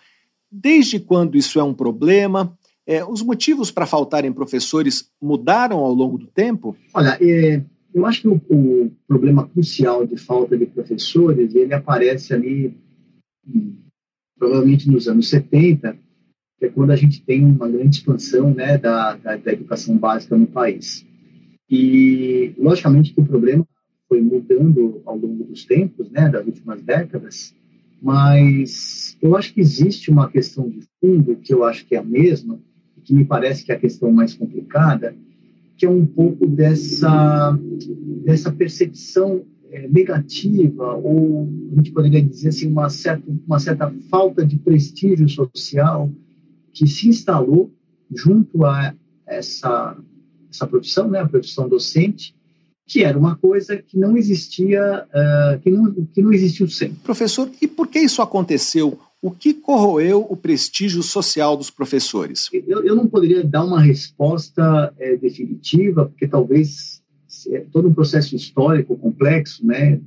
[0.49, 2.57] Desde quando isso é um problema?
[2.87, 6.77] É, os motivos para faltarem professores mudaram ao longo do tempo?
[6.95, 7.61] Olha, é,
[7.93, 12.73] eu acho que o, o, problema crucial de falta de professores, ele aparece ali
[14.39, 15.97] provavelmente nos anos 70,
[16.59, 20.37] que é quando a gente tem uma grande expansão né, da, da, da educação básica
[20.37, 21.07] no país.
[21.71, 23.67] E, logicamente, que o problema
[24.09, 27.55] foi mudando ao longo dos tempos, né, das últimas décadas,
[28.01, 32.05] mas eu acho que existe uma questão de fundo que eu acho que é a
[32.05, 32.59] mesma,
[33.05, 35.15] que me parece que é a questão mais complicada,
[35.77, 37.59] que é um pouco dessa,
[38.25, 39.45] dessa percepção
[39.91, 46.11] negativa, ou a gente poderia dizer assim, uma certa, uma certa falta de prestígio social
[46.73, 47.71] que se instalou
[48.15, 48.95] junto a
[49.27, 49.97] essa,
[50.51, 52.35] essa profissão, né, a profissão docente,
[52.87, 56.97] que era uma coisa que não existia, uh, que, não, que não existiu sempre.
[57.05, 58.99] Professor, e por que isso aconteceu?
[59.21, 62.49] O que corroeu o prestígio social dos professores?
[62.53, 67.03] Eu, eu não poderia dar uma resposta é, definitiva, porque talvez
[67.51, 70.01] é todo um processo histórico complexo, né?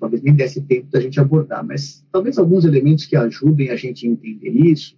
[0.00, 4.06] Talvez nem desse tempo da gente abordar, mas talvez alguns elementos que ajudem a gente
[4.06, 4.96] a entender isso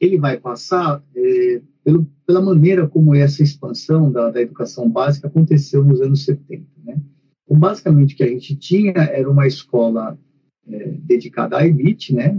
[0.00, 5.84] ele vai passar é, pelo, pela maneira como essa expansão da, da, educação básica aconteceu
[5.84, 6.64] nos anos 70.
[6.84, 7.00] Né?
[7.44, 10.18] Então, basicamente, o que a gente tinha era uma escola
[10.68, 12.38] é, dedicada à elite, né?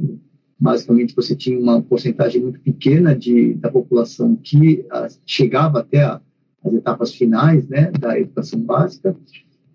[0.60, 6.22] basicamente você tinha uma porcentagem muito pequena de, da população que a, chegava até a,
[6.64, 9.16] as etapas finais né, da educação básica,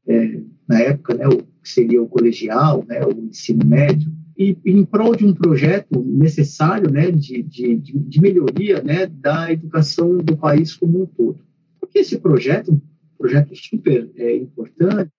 [0.06, 4.84] é, na época, né, o que seria o colegial, né, o ensino médio, e em
[4.84, 10.74] prol de um projeto necessário né, de, de, de melhoria né, da educação do país
[10.74, 11.40] como um todo.
[11.78, 12.80] Porque esse projeto, um
[13.16, 15.10] projeto super é, importante,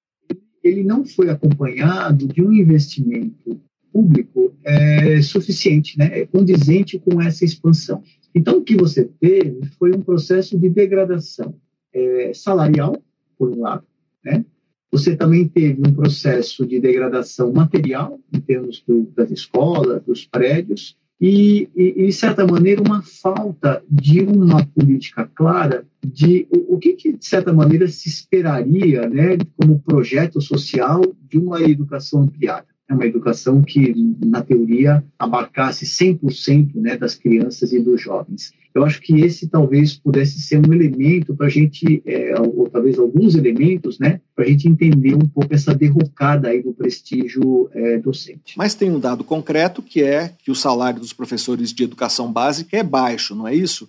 [0.63, 7.45] ele não foi acompanhado de um investimento público é, suficiente, né, é condizente com essa
[7.45, 8.01] expansão.
[8.35, 11.55] Então, o que você teve foi um processo de degradação
[11.93, 13.01] é, salarial,
[13.37, 13.83] por um lado,
[14.23, 14.45] né,
[14.91, 20.95] você também teve um processo de degradação material, em termos do, das escolas, dos prédios,
[21.19, 26.93] e, e, de certa maneira, uma falta de uma política clara de o, o que,
[26.93, 33.05] que, de certa maneira, se esperaria né, como projeto social de uma educação ampliada uma
[33.05, 33.93] educação que,
[34.23, 38.51] na teoria, abarcasse 100% né, das crianças e dos jovens.
[38.73, 42.97] Eu acho que esse talvez pudesse ser um elemento para a gente, é, ou talvez
[42.97, 47.99] alguns elementos, né, para a gente entender um pouco essa derrocada aí do prestígio é,
[47.99, 48.55] docente.
[48.57, 52.75] Mas tem um dado concreto que é que o salário dos professores de educação básica
[52.75, 53.87] é baixo, não é isso?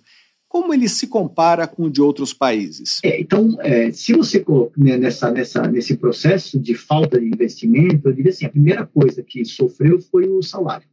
[0.55, 3.01] Como ele se compara com o de outros países?
[3.03, 4.41] É, então, é, se você
[4.77, 9.21] né, nessa, nessa, nesse processo de falta de investimento, eu diria assim, a primeira coisa
[9.21, 10.87] que sofreu foi o salário.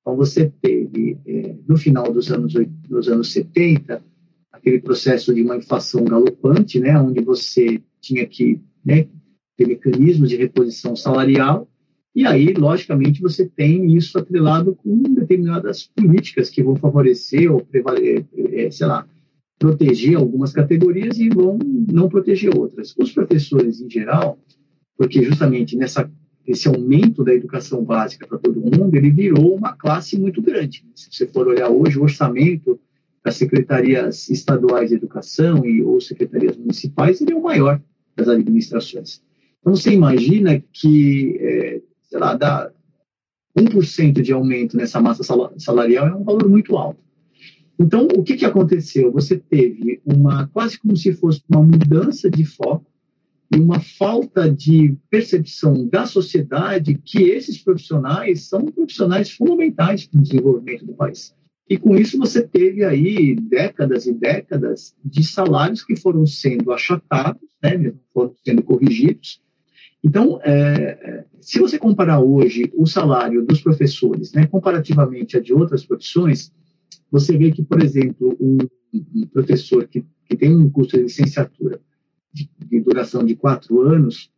[0.00, 2.52] Então, você teve, é, no final dos anos,
[2.88, 4.02] dos anos 70,
[4.50, 9.06] aquele processo de uma inflação galopante, né, onde você tinha que né,
[9.56, 11.68] ter mecanismos de reposição salarial,
[12.14, 17.66] e aí, logicamente, você tem isso atrelado com determinadas políticas que vão favorecer ou,
[18.52, 19.06] é, sei lá,
[19.58, 21.58] proteger algumas categorias e vão
[21.92, 22.94] não proteger outras.
[22.96, 24.38] Os professores, em geral,
[24.96, 26.10] porque justamente nessa
[26.46, 30.82] esse aumento da educação básica para todo mundo, ele virou uma classe muito grande.
[30.94, 32.80] Se você for olhar hoje o orçamento
[33.22, 37.78] das secretarias estaduais de educação e ou secretarias municipais, ele é o maior
[38.16, 39.22] das administrações.
[39.60, 42.70] Então, você imagina que é, sei lá, dá
[43.56, 45.22] 1% de aumento nessa massa
[45.58, 47.00] salarial é um valor muito alto.
[47.78, 49.12] Então, o que, que aconteceu?
[49.12, 52.86] Você teve uma, quase como se fosse uma mudança de foco
[53.54, 60.22] e uma falta de percepção da sociedade que esses profissionais são profissionais fundamentais para o
[60.22, 61.34] desenvolvimento do país.
[61.68, 67.42] E com isso você teve aí décadas e décadas de salários que foram sendo achatados,
[67.62, 69.40] né, foram sendo corrigidos,
[70.02, 75.52] então, é, é, se você comparar hoje o salário dos professores, né, comparativamente a de
[75.52, 76.52] outras profissões,
[77.10, 78.58] você vê que, por exemplo, um,
[78.94, 81.80] um professor que, que, tem um curso de licenciatura
[82.32, 84.30] de, de, duração de quatro anos,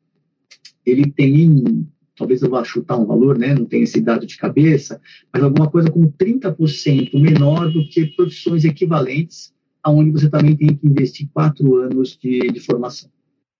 [0.87, 5.01] ele tem, talvez eu vá chutar um valor, né, não tenho esse dado de cabeça,
[5.33, 10.87] mas alguma coisa como 30% menor do que profissões equivalentes, aonde você também tem que
[10.87, 13.11] investir quatro anos de, de formação.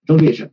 [0.03, 0.51] Então, veja,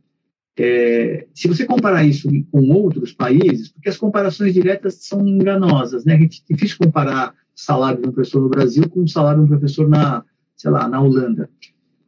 [0.62, 6.14] é, se você comparar isso com outros países, porque as comparações diretas são enganosas, né?
[6.14, 9.88] É difícil comparar salário de um professor no Brasil com o salário de um professor
[9.88, 10.24] na,
[10.56, 11.50] sei lá, na Holanda.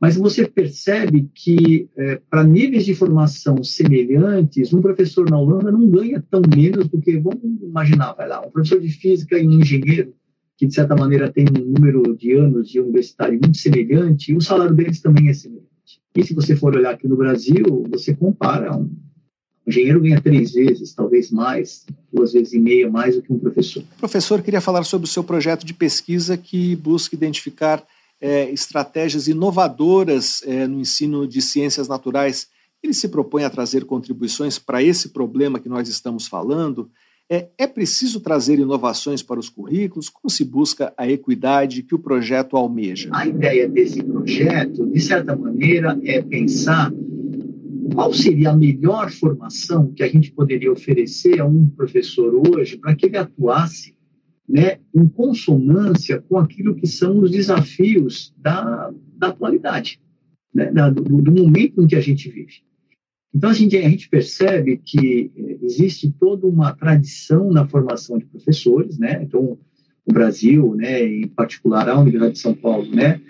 [0.00, 5.86] Mas você percebe que, é, para níveis de formação semelhantes, um professor na Holanda não
[5.88, 9.60] ganha tão menos do que, vamos imaginar, vai lá, um professor de física e um
[9.60, 10.14] engenheiro,
[10.56, 14.40] que de certa maneira tem um número de anos de universidade muito semelhante, e o
[14.40, 15.69] salário deles também é semelhante.
[16.14, 18.90] E se você for olhar aqui no Brasil, você compara um,
[19.66, 23.82] engenheiro ganha três vezes, talvez mais, duas vezes e meia mais do que um professor.
[23.98, 27.84] Professor, queria falar sobre o seu projeto de pesquisa que busca identificar
[28.20, 32.48] é, estratégias inovadoras é, no ensino de ciências naturais.
[32.82, 36.90] Ele se propõe a trazer contribuições para esse problema que nós estamos falando.
[37.32, 40.08] É, é preciso trazer inovações para os currículos?
[40.08, 43.08] Como se busca a equidade que o projeto almeja?
[43.12, 46.92] A ideia desse projeto, de certa maneira, é pensar
[47.94, 52.96] qual seria a melhor formação que a gente poderia oferecer a um professor hoje para
[52.96, 53.94] que ele atuasse
[54.48, 60.00] né, em consonância com aquilo que são os desafios da, da atualidade,
[60.52, 62.64] né, da, do, do momento em que a gente vive.
[63.34, 68.26] Então, a gente, a gente percebe que eh, existe toda uma tradição na formação de
[68.26, 69.22] professores, né?
[69.22, 69.58] Então,
[70.04, 73.20] o Brasil, né, em particular a Universidade de São Paulo, né,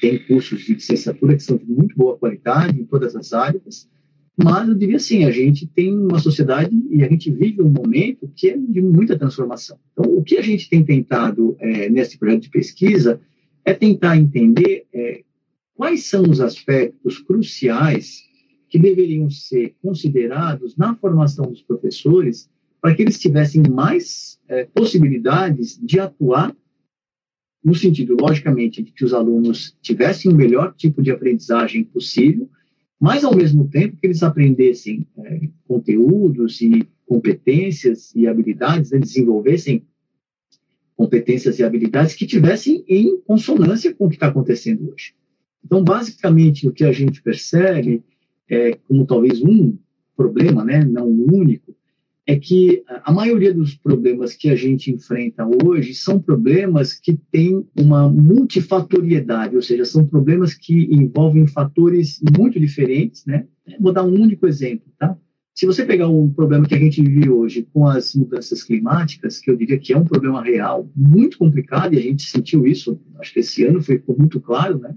[0.00, 3.88] tem cursos de licenciatura que são de muito boa qualidade em todas as áreas,
[4.36, 8.30] Mas eu diria assim, a gente tem uma sociedade e a gente vive um momento
[8.36, 9.78] que é de muita transformação.
[9.92, 13.18] Então, o que a gente tem tentado é, nesse projeto de pesquisa
[13.64, 15.22] é tentar entender é,
[15.74, 18.25] quais são os aspectos cruciais
[18.68, 22.50] que deveriam ser considerados na formação dos professores
[22.80, 26.54] para que eles tivessem mais é, possibilidades de atuar
[27.64, 32.48] no sentido, logicamente, de que os alunos tivessem o melhor tipo de aprendizagem possível,
[32.98, 39.84] mas ao mesmo tempo que eles aprendessem é, conteúdos e competências e habilidades, né, desenvolvessem
[40.96, 45.14] competências e habilidades que tivessem em consonância com o que está acontecendo hoje.
[45.64, 48.02] Então, basicamente, o que a gente percebe
[48.48, 49.76] é, como talvez um
[50.16, 51.76] problema, né, não o único,
[52.26, 57.64] é que a maioria dos problemas que a gente enfrenta hoje são problemas que têm
[57.78, 63.46] uma multifatoriedade, ou seja, são problemas que envolvem fatores muito diferentes, né?
[63.78, 65.16] Vou dar um único exemplo, tá?
[65.54, 69.50] Se você pegar um problema que a gente vive hoje com as mudanças climáticas, que
[69.50, 73.32] eu diria que é um problema real, muito complicado, e a gente sentiu isso, acho
[73.32, 74.94] que esse ano foi muito claro, né?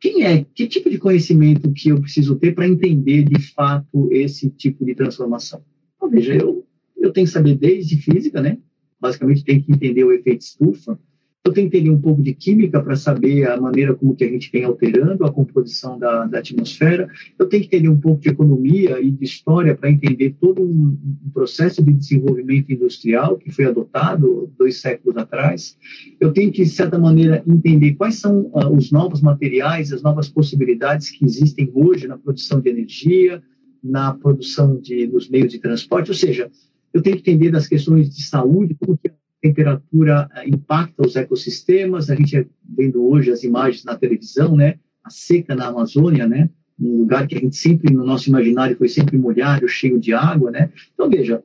[0.00, 4.48] Quem é, que tipo de conhecimento que eu preciso ter para entender de fato esse
[4.48, 5.64] tipo de transformação?
[5.96, 6.64] Então, veja, eu,
[6.96, 8.58] eu tenho que saber desde física, né?
[9.00, 10.98] Basicamente, tenho que entender o efeito estufa.
[11.44, 14.50] Eu que entender um pouco de química para saber a maneira como que a gente
[14.52, 17.08] vem alterando a composição da, da atmosfera.
[17.38, 20.98] Eu tenho que entender um pouco de economia e de história para entender todo um,
[21.24, 25.78] um, processo de desenvolvimento industrial que foi adotado dois séculos atrás.
[26.20, 30.28] Eu tenho que, de certa maneira, entender quais são uh, os novos materiais, as novas
[30.28, 33.42] possibilidades que existem hoje na produção de energia,
[33.82, 36.50] na produção de, dos meios de transporte, ou seja,
[36.92, 39.08] eu tenho que entender das questões de saúde, como que
[39.40, 44.78] temperatura eh, impacta os ecossistemas, a gente é vendo hoje as imagens na televisão, né,
[45.02, 48.88] a seca na Amazônia, né, um lugar que a gente sempre, no nosso imaginário, foi
[48.88, 51.42] sempre molhado, cheio de água, né, então veja,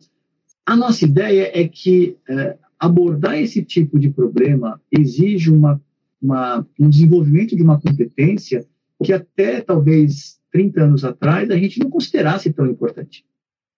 [0.66, 5.82] a nossa ideia é que é, abordar esse tipo de problema exige uma,
[6.22, 8.66] uma, um desenvolvimento de uma competência
[9.04, 13.26] que até talvez 30 anos atrás, a gente não considerasse tão importante.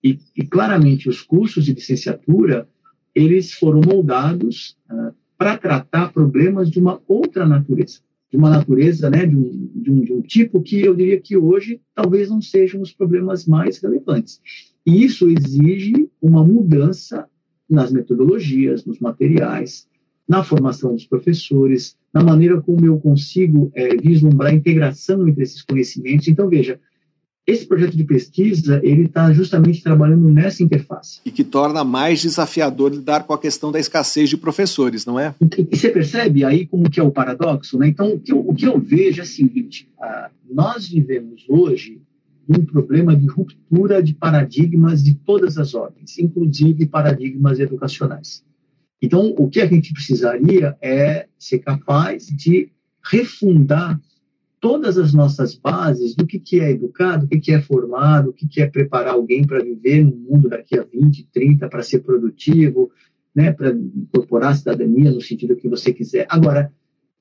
[0.03, 2.69] E, e claramente, os cursos de licenciatura,
[3.15, 7.99] eles foram moldados uh, para tratar problemas de uma outra natureza,
[8.29, 11.37] de uma natureza, né, de um, de, um, de um tipo que eu diria que
[11.37, 14.41] hoje talvez não sejam os problemas mais relevantes.
[14.85, 17.27] E isso exige uma mudança
[17.69, 19.87] nas metodologias, nos materiais,
[20.27, 25.61] na formação dos professores, na maneira como eu consigo é, vislumbrar a integração entre esses
[25.61, 26.27] conhecimentos.
[26.27, 26.79] Então, veja,
[27.47, 31.19] esse projeto de pesquisa ele está justamente trabalhando nessa interface.
[31.23, 35.33] E que torna mais desafiador lidar com a questão da escassez de professores, não é?
[35.39, 37.87] E, e você percebe aí como que é o paradoxo, né?
[37.87, 42.01] Então, o que eu, o que eu vejo é o seguinte: ah, nós vivemos hoje
[42.47, 48.43] um problema de ruptura de paradigmas de todas as ordens, inclusive paradigmas educacionais.
[49.01, 52.69] Então, o que a gente precisaria é ser capaz de
[53.03, 53.99] refundar
[54.65, 58.33] todas as nossas bases do que, que é educado, o que, que é formado, o
[58.33, 61.99] que, que é preparar alguém para viver no mundo daqui a 20, 30, para ser
[61.99, 62.89] produtivo,
[63.35, 66.25] né, para incorporar a cidadania no sentido que você quiser.
[66.27, 66.73] Agora,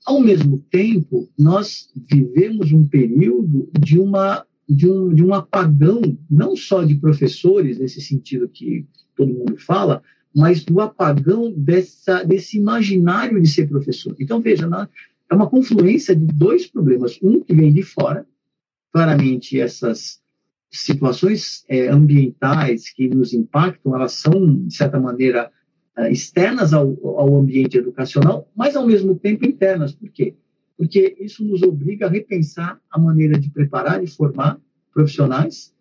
[0.07, 6.57] ao mesmo tempo, nós vivemos um período de, uma, de, um, de um apagão, não
[6.57, 10.03] só de professores, nesse sentido que todo mundo fala,
[10.34, 14.16] mas do apagão dessa, desse imaginário de ser professor.
[14.18, 14.66] Então, veja,
[15.30, 17.18] é uma confluência de dois problemas.
[17.22, 18.26] Um que vem de fora,
[18.92, 20.22] claramente essas
[20.70, 25.50] situações é, ambientais que nos impactam, elas são, de certa maneira,
[25.96, 29.92] é, externas ao, ao ambiente educacional, mas, ao mesmo tempo, internas.
[29.92, 30.34] Por quê?
[30.76, 34.60] Porque isso nos obriga a repensar a maneira de preparar e formar
[34.92, 35.72] profissionais,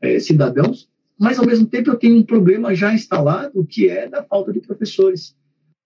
[0.00, 4.24] é, cidadãos, mas ao mesmo tempo eu tenho um problema já instalado que é da
[4.24, 5.36] falta de professores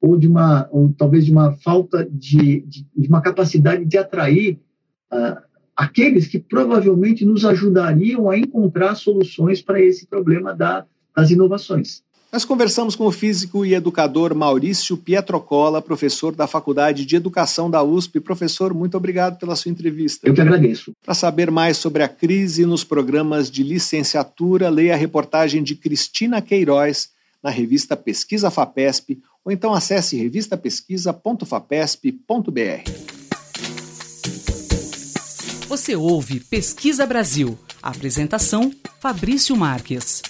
[0.01, 4.59] ou de uma ou talvez de uma falta de, de, de uma capacidade de atrair
[5.13, 5.41] uh,
[5.77, 12.03] aqueles que provavelmente nos ajudariam a encontrar soluções para esse problema da, das inovações.
[12.33, 17.83] Nós conversamos com o físico e educador Maurício Pietrocola, professor da Faculdade de Educação da
[17.83, 18.21] USP.
[18.21, 20.29] Professor, muito obrigado pela sua entrevista.
[20.29, 20.93] Eu que agradeço.
[21.05, 26.43] Para saber mais sobre a crise nos programas de licenciatura, leia a reportagem de Cristina
[26.43, 27.11] Queiroz
[27.43, 32.91] na revista Pesquisa FAPESP ou então acesse revistapesquisa.fapesp.br.
[35.69, 37.57] Você ouve Pesquisa Brasil.
[37.81, 40.21] A apresentação Fabrício Marques.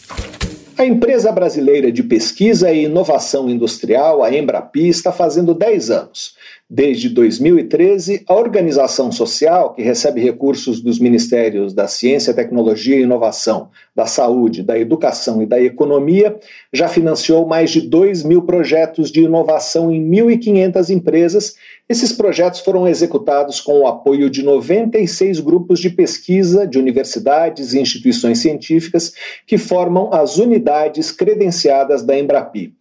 [0.77, 6.35] A empresa brasileira de pesquisa e inovação industrial, a Embrapi, está fazendo 10 anos.
[6.69, 13.71] Desde 2013, a organização social, que recebe recursos dos Ministérios da Ciência, Tecnologia e Inovação,
[13.95, 16.37] da Saúde, da Educação e da Economia,
[16.73, 21.55] já financiou mais de 2 mil projetos de inovação em 1.500 empresas.
[21.89, 27.79] Esses projetos foram executados com o apoio de 96 grupos de pesquisa de universidades e
[27.79, 29.13] instituições científicas
[29.47, 32.75] que formam as unidades credenciadas da Embrapi.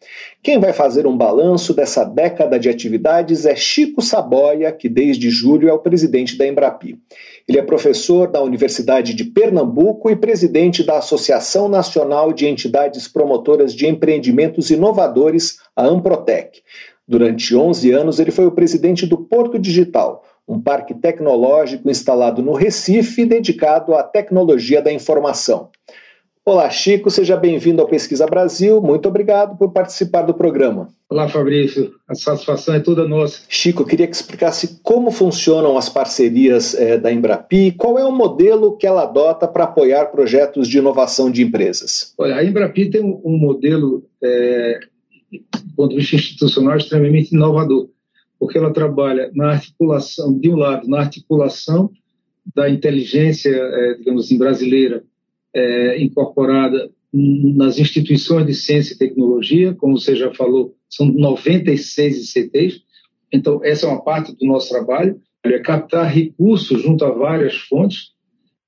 [0.45, 5.67] Quem vai fazer um balanço dessa década de atividades é Chico Saboia, que desde julho
[5.67, 6.99] é o presidente da Embrapi.
[7.47, 13.73] Ele é professor da Universidade de Pernambuco e presidente da Associação Nacional de Entidades Promotoras
[13.73, 16.61] de Empreendimentos Inovadores, a Amprotec.
[17.07, 22.53] Durante 11 anos, ele foi o presidente do Porto Digital, um parque tecnológico instalado no
[22.53, 25.71] Recife dedicado à tecnologia da informação.
[26.47, 28.79] Olá, Chico, seja bem-vindo ao Pesquisa Brasil.
[28.79, 30.89] Muito obrigado por participar do programa.
[31.09, 31.95] Olá, Fabrício.
[32.07, 33.41] A satisfação é toda nossa.
[33.49, 38.77] Chico, queria que explicasse como funcionam as parcerias é, da Embrapi, qual é o modelo
[38.77, 42.13] que ela adota para apoiar projetos de inovação de empresas.
[42.15, 44.81] Olha, a Embrapi tem um, um modelo, é,
[45.31, 47.89] do ponto de vista institucional, extremamente inovador,
[48.39, 51.89] porque ela trabalha na articulação, de um lado, na articulação
[52.55, 55.03] da inteligência, é, digamos assim, brasileira
[55.56, 62.82] é, incorporada nas instituições de ciência e tecnologia, como você já falou, são 96 ICTs.
[63.32, 68.14] Então, essa é uma parte do nosso trabalho, é captar recursos junto a várias fontes,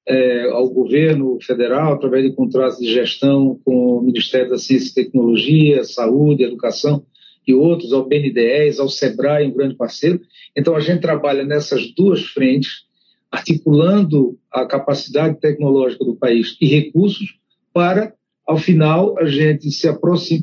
[0.08, 5.04] é, ao governo federal, através de contratos de gestão com o Ministério da Ciência e
[5.04, 7.04] Tecnologia, Saúde, Educação
[7.46, 10.22] e outros, ao BNDES, ao SEBRAE, um grande parceiro.
[10.56, 12.87] Então, a gente trabalha nessas duas frentes,
[13.32, 17.38] articulando a capacidade tecnológica do país e recursos
[17.74, 18.14] para,
[18.46, 19.88] ao final, a gente se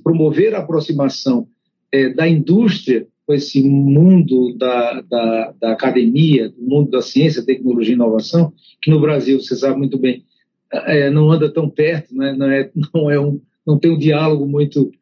[0.03, 1.49] promover a aproximação
[1.91, 7.93] é, da indústria com esse mundo da, da, da, academia, do mundo da ciência, tecnologia
[7.93, 10.24] e inovação, que no Brasil, você sabe muito bem,
[10.70, 12.35] é, não anda tão perto, né?
[12.35, 14.93] não, é, não, é um, não tem um diálogo muito,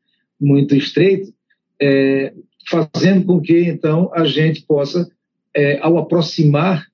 [0.41, 1.33] muito estreito,
[1.81, 2.33] é,
[2.69, 5.11] fazendo com que, então, a gente possa,
[5.55, 6.87] é, ao aproximar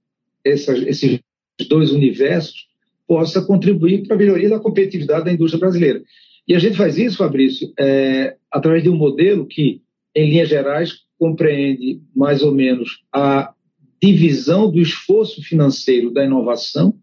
[0.45, 1.20] essas, esses
[1.68, 2.66] dois universos
[3.07, 6.03] possa contribuir para a melhoria da competitividade da indústria brasileira.
[6.47, 9.82] E a gente faz isso, Fabrício, é, através de um modelo que,
[10.14, 13.53] em linhas gerais, compreende mais ou menos a
[14.01, 16.95] divisão do esforço financeiro da inovação,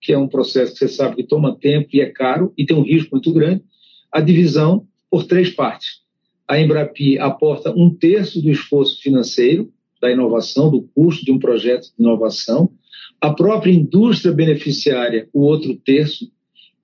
[0.00, 2.76] que é um processo que você sabe que toma tempo e é caro e tem
[2.76, 3.62] um risco muito grande,
[4.10, 6.00] a divisão por três partes.
[6.48, 11.84] A Embrapi aporta um terço do esforço financeiro da inovação, do custo de um projeto
[11.84, 12.72] de inovação,
[13.20, 16.30] a própria indústria beneficiária, o outro terço,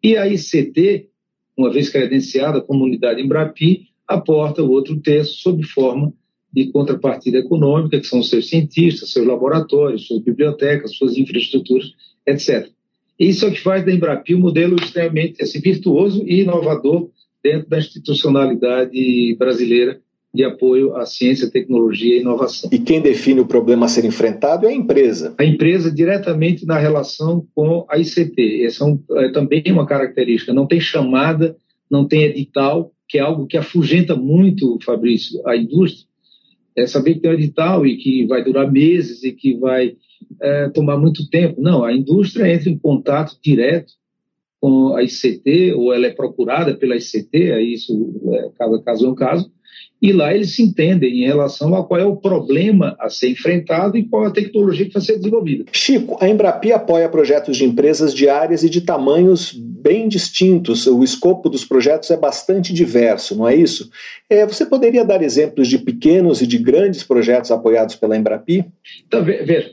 [0.02, 1.08] e a ICT,
[1.56, 6.12] uma vez credenciada como unidade Embrapi, aporta o outro terço sob forma
[6.52, 11.92] de contrapartida econômica, que são seus cientistas, seus laboratórios, suas bibliotecas, suas infraestruturas,
[12.26, 12.70] etc.
[13.18, 17.10] Isso é o que faz da Embrapi um modelo extremamente assim, virtuoso e inovador
[17.42, 20.00] dentro da institucionalidade brasileira
[20.36, 22.70] de apoio à ciência, tecnologia e inovação.
[22.72, 25.34] E quem define o problema a ser enfrentado é a empresa.
[25.38, 28.64] A empresa diretamente na relação com a ICT.
[28.64, 30.52] Essa é, um, é também uma característica.
[30.52, 31.56] Não tem chamada,
[31.90, 36.06] não tem edital, que é algo que afugenta muito, Fabrício, a indústria.
[36.76, 39.96] É saber que tem um edital e que vai durar meses e que vai
[40.40, 41.60] é, tomar muito tempo.
[41.60, 43.94] Não, a indústria entra em contato direto
[44.60, 49.08] com a ICT, ou ela é procurada pela ICT, aí isso é, cada caso é
[49.08, 49.50] um caso,
[50.00, 53.96] e lá eles se entendem em relação a qual é o problema a ser enfrentado
[53.96, 55.64] e qual é a tecnologia que vai ser desenvolvida.
[55.72, 60.86] Chico, a Embrapi apoia projetos de empresas de áreas e de tamanhos bem distintos.
[60.86, 63.90] O escopo dos projetos é bastante diverso, não é isso?
[64.28, 68.66] É, você poderia dar exemplos de pequenos e de grandes projetos apoiados pela Embrapi?
[69.06, 69.70] Então, veja,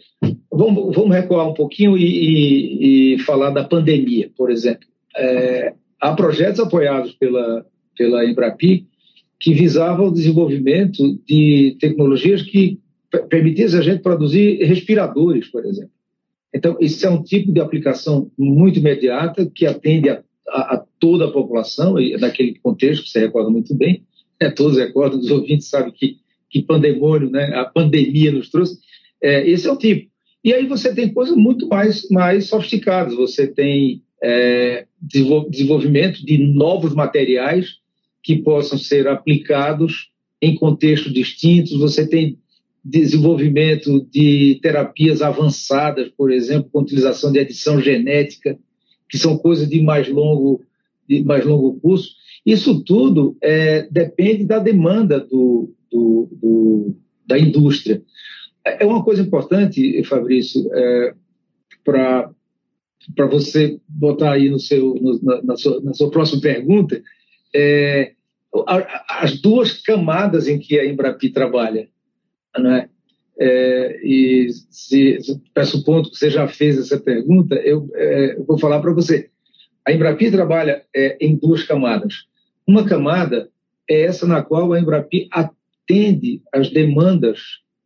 [0.51, 4.87] vamos, vamos recuar um pouquinho e, e, e falar da pandemia, por exemplo.
[5.17, 7.65] É, há projetos apoiados pela,
[7.97, 8.87] pela Embrapi
[9.43, 12.79] que visava o desenvolvimento de tecnologias que
[13.29, 15.91] permitissem a gente produzir respiradores, por exemplo.
[16.55, 21.25] Então, isso é um tipo de aplicação muito imediata que atende a, a, a toda
[21.25, 24.05] a população, e naquele contexto que você recorda muito bem,
[24.41, 26.19] né, todos recordam, os ouvintes sabem que,
[26.49, 28.79] que pandemônio, né, a pandemia nos trouxe.
[29.21, 30.09] É, esse é o tipo.
[30.41, 33.13] E aí você tem coisas muito mais, mais sofisticadas.
[33.15, 37.82] Você tem é, desenvolvimento de novos materiais
[38.23, 40.09] que possam ser aplicados
[40.41, 41.77] em contextos distintos.
[41.77, 42.39] Você tem
[42.83, 48.57] desenvolvimento de terapias avançadas, por exemplo, com utilização de edição genética,
[49.09, 50.61] que são coisas de mais longo,
[51.07, 52.15] de mais longo curso.
[52.45, 56.95] Isso tudo é, depende da demanda do, do, do,
[57.25, 58.01] da indústria.
[58.65, 61.13] é uma coisa importante, Fabrício, é,
[61.85, 62.33] para
[63.29, 67.01] você botar aí no seu, no, na, na, sua, na sua próxima pergunta,
[67.53, 68.13] é,
[69.09, 71.87] as duas camadas em que a Embrapi trabalha.
[72.57, 72.89] Né?
[73.39, 78.59] É, e se, se ponto que você já fez essa pergunta, eu, é, eu vou
[78.59, 79.29] falar para você.
[79.85, 82.25] A Embrapi trabalha é, em duas camadas.
[82.65, 83.49] Uma camada
[83.89, 87.39] é essa na qual a Embrapi atende às demandas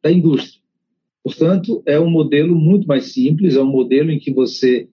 [0.03, 0.61] da indústria.
[1.23, 4.87] Portanto, é um modelo muito mais simples, é um modelo em que você,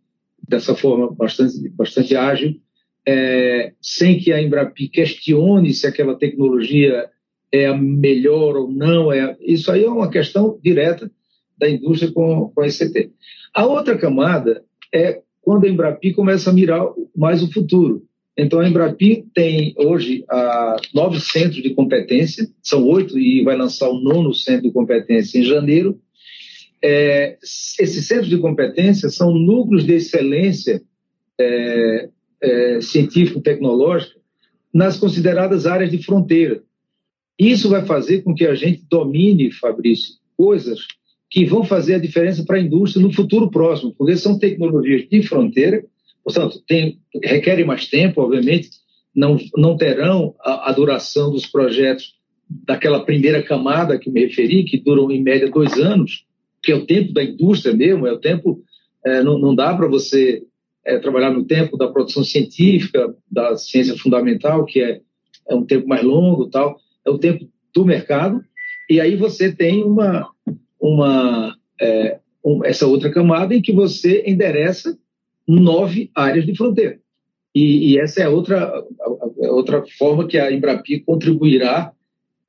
[0.48, 2.60] dessa forma bastante, bastante ágil,
[3.06, 7.08] é, sem que a Embrapi questione se aquela tecnologia
[7.52, 11.10] é a melhor ou não, é, isso aí é uma questão direta
[11.56, 13.12] da indústria com, com a ICT.
[13.54, 16.82] A outra camada é quando a Embrapi começa a mirar
[17.14, 18.02] mais o futuro.
[18.36, 20.24] Então, a Embrapi tem hoje
[20.92, 25.44] nove centros de competência, são oito, e vai lançar o nono centro de competência em
[25.44, 26.00] janeiro.
[26.82, 27.38] É,
[27.78, 30.82] esses centros de competência são núcleos de excelência
[31.38, 32.08] é,
[32.44, 34.20] é, científico-tecnológica
[34.72, 36.62] nas consideradas áreas de fronteira.
[37.38, 40.80] Isso vai fazer com que a gente domine, Fabrício, coisas
[41.30, 45.22] que vão fazer a diferença para a indústria no futuro próximo, porque são tecnologias de
[45.22, 45.84] fronteira
[46.24, 48.70] Portanto, tem, requerem mais tempo, obviamente,
[49.14, 52.14] não, não terão a, a, duração dos projetos
[52.48, 56.24] daquela primeira camada que me referi, que duram em média dois anos,
[56.62, 58.64] que é o tempo da indústria mesmo, é o tempo,
[59.04, 60.42] é, não, não dá para você
[60.86, 65.00] é, trabalhar no tempo da produção científica, da ciência fundamental, que é,
[65.48, 68.42] é um tempo mais longo, tal, é o tempo do mercado,
[68.88, 70.28] e aí você tem uma,
[70.80, 74.96] uma é, um, essa outra camada em que você endereça
[75.48, 76.98] nove áreas de fronteira.
[77.54, 78.72] E, e essa é outra,
[79.38, 81.92] outra forma que a Embrapi contribuirá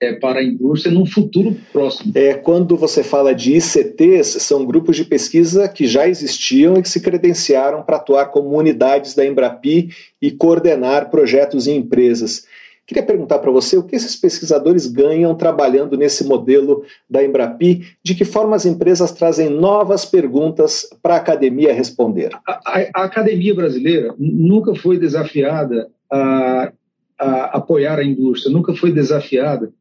[0.02, 2.12] é, para a indústria num futuro próximo.
[2.16, 6.90] É, quando você fala de ICTs, são grupos de pesquisa que já existiam e que
[6.90, 9.90] se credenciaram para atuar como unidades da Embrapi
[10.22, 12.46] e coordenar projetos em empresas.
[12.86, 18.14] Queria perguntar para você o que esses pesquisadores ganham trabalhando nesse modelo da Embrapi, de
[18.14, 22.30] que forma as empresas trazem novas perguntas para a academia responder.
[22.46, 26.72] A, a, a, academia brasileira nunca foi desafiada a,
[27.18, 29.74] a apoiar a indústria, nunca foi desafiada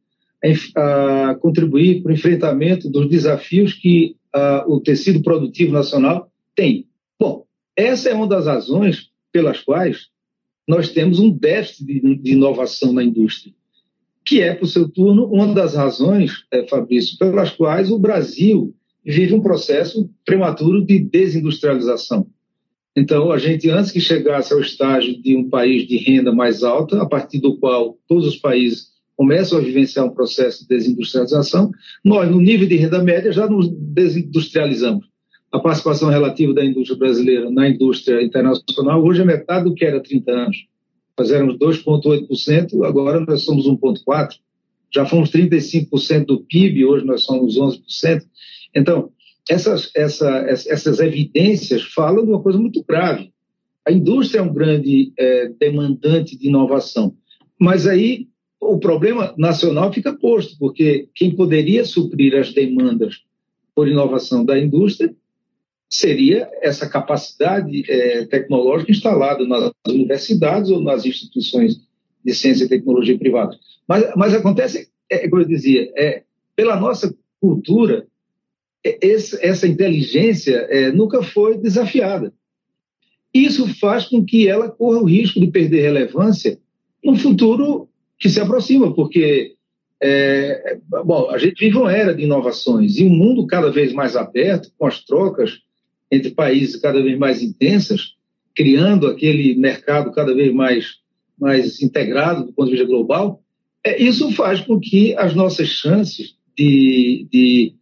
[0.75, 6.87] a, contribuir para o enfrentamento dos desafios que a, o tecido produtivo nacional tem.
[7.19, 10.07] Bom, essa é uma das razões pelas quais
[10.67, 13.53] nós temos um déficit de, de inovação na indústria,
[14.25, 18.73] que é, por seu turno, uma das razões, é, Fabrício, pelas quais o Brasil
[19.03, 22.27] vive um processo prematuro de desindustrialização.
[22.95, 27.01] Então, a gente, antes que chegasse ao estágio de um país de renda mais alta,
[27.01, 31.71] a partir do qual todos os países começam a vivenciar um processo de desindustrialização,
[32.03, 35.05] nós, no nível de renda média, já nos desindustrializamos
[35.55, 39.97] a participação relativa da indústria brasileira na indústria internacional hoje é metade do que era
[39.97, 40.57] há 30 anos.
[41.17, 44.31] Nós éramos 2,8%, agora nós somos 1,4%.
[44.93, 48.21] Já fomos 35% do PIB, hoje nós somos 11%.
[48.75, 49.11] Então,
[49.49, 53.31] essas, essa, essas evidências falam de uma coisa muito grave.
[53.87, 57.15] A indústria é um grande é, demandante de inovação,
[57.57, 58.27] mas aí
[58.59, 63.23] o problema nacional fica posto, porque quem poderia suprir as demandas
[63.73, 65.13] por inovação da indústria
[65.89, 71.79] seria essa capacidade é, tecnológica instalada nas universidades ou nas instituições
[72.23, 73.57] de ciência e tecnologia privadas.
[73.87, 76.23] Mas, mas acontece, é, como eu dizia, é,
[76.55, 78.07] pela nossa cultura,
[78.83, 82.33] é, esse, essa inteligência é, nunca foi desafiada.
[83.33, 86.57] Isso faz com que ela corra o risco de perder relevância
[87.03, 87.89] no futuro
[88.19, 89.55] que se aproxima, porque
[90.01, 94.15] é, bom, a gente vive uma era de inovações e um mundo cada vez mais
[94.15, 95.59] aberto, com as trocas
[96.11, 98.13] entre países cada vez mais intensas,
[98.55, 100.95] criando aquele mercado cada vez mais,
[101.39, 103.41] mais integrado do ponto de vista global,
[103.83, 107.73] é, isso faz com que as nossas chances de, de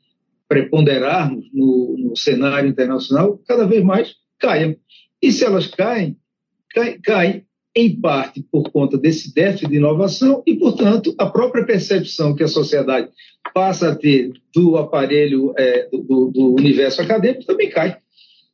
[0.48, 4.76] preponderarmos no, no, cenário internacional cada vez mais caiam.
[5.22, 6.18] E se elas caem,
[6.74, 7.46] caem, caem
[7.76, 12.48] em parte por conta desse déficit de inovação e, portanto, a própria percepção que a
[12.48, 13.10] sociedade
[13.54, 17.98] passa a ter do aparelho é, do, do, universo acadêmico também cai.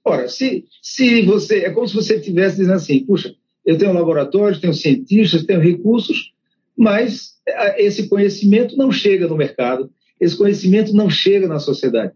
[0.05, 1.65] Ora, se, se você.
[1.65, 5.59] É como se você estivesse dizendo assim: puxa, eu tenho um laboratório, tenho cientistas, tenho
[5.59, 6.32] recursos,
[6.78, 7.36] mas
[7.78, 12.13] esse conhecimento não chega no mercado, esse conhecimento não chega na sociedade.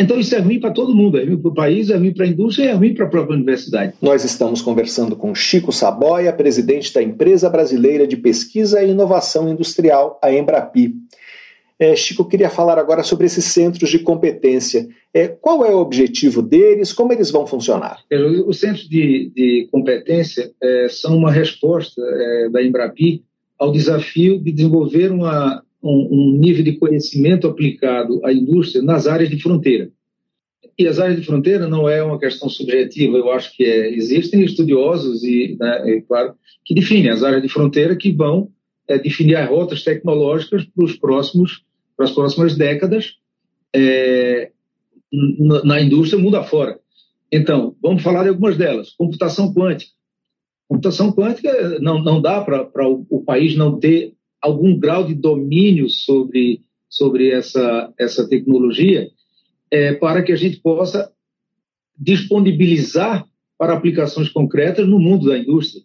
[0.00, 2.24] Então isso é ruim para todo mundo, é ruim para o país, é ruim para
[2.24, 3.92] a indústria, é ruim para a própria universidade.
[4.00, 10.18] Nós estamos conversando com Chico Saboia, presidente da Empresa Brasileira de Pesquisa e Inovação Industrial,
[10.22, 10.94] a Embrapi.
[11.78, 14.88] É, Chico, eu queria falar agora sobre esses centros de competência.
[15.12, 16.92] É, qual é o objetivo deles?
[16.92, 18.00] Como eles vão funcionar?
[18.10, 23.22] É, os centros de, de competência é, são uma resposta é, da Embrapi
[23.58, 29.30] ao desafio de desenvolver uma, um, um nível de conhecimento aplicado à indústria nas áreas
[29.30, 29.90] de fronteira.
[30.78, 34.42] E as áreas de fronteira não é uma questão subjetiva, eu acho que é, existem
[34.42, 38.50] estudiosos e, né, é claro, que definem as áreas de fronteira que vão
[38.88, 41.62] é, definir as rotas tecnológicas para os próximos
[41.96, 43.16] para as próximas décadas
[43.74, 44.50] é,
[45.12, 46.78] na, na indústria mundo afora.
[47.30, 48.94] Então, vamos falar de algumas delas.
[48.96, 49.92] Computação quântica.
[50.66, 55.88] Computação quântica não, não dá para o, o país não ter algum grau de domínio
[55.88, 59.08] sobre, sobre essa, essa tecnologia
[59.70, 61.10] é, para que a gente possa
[61.96, 63.24] disponibilizar
[63.58, 65.84] para aplicações concretas no mundo da indústria.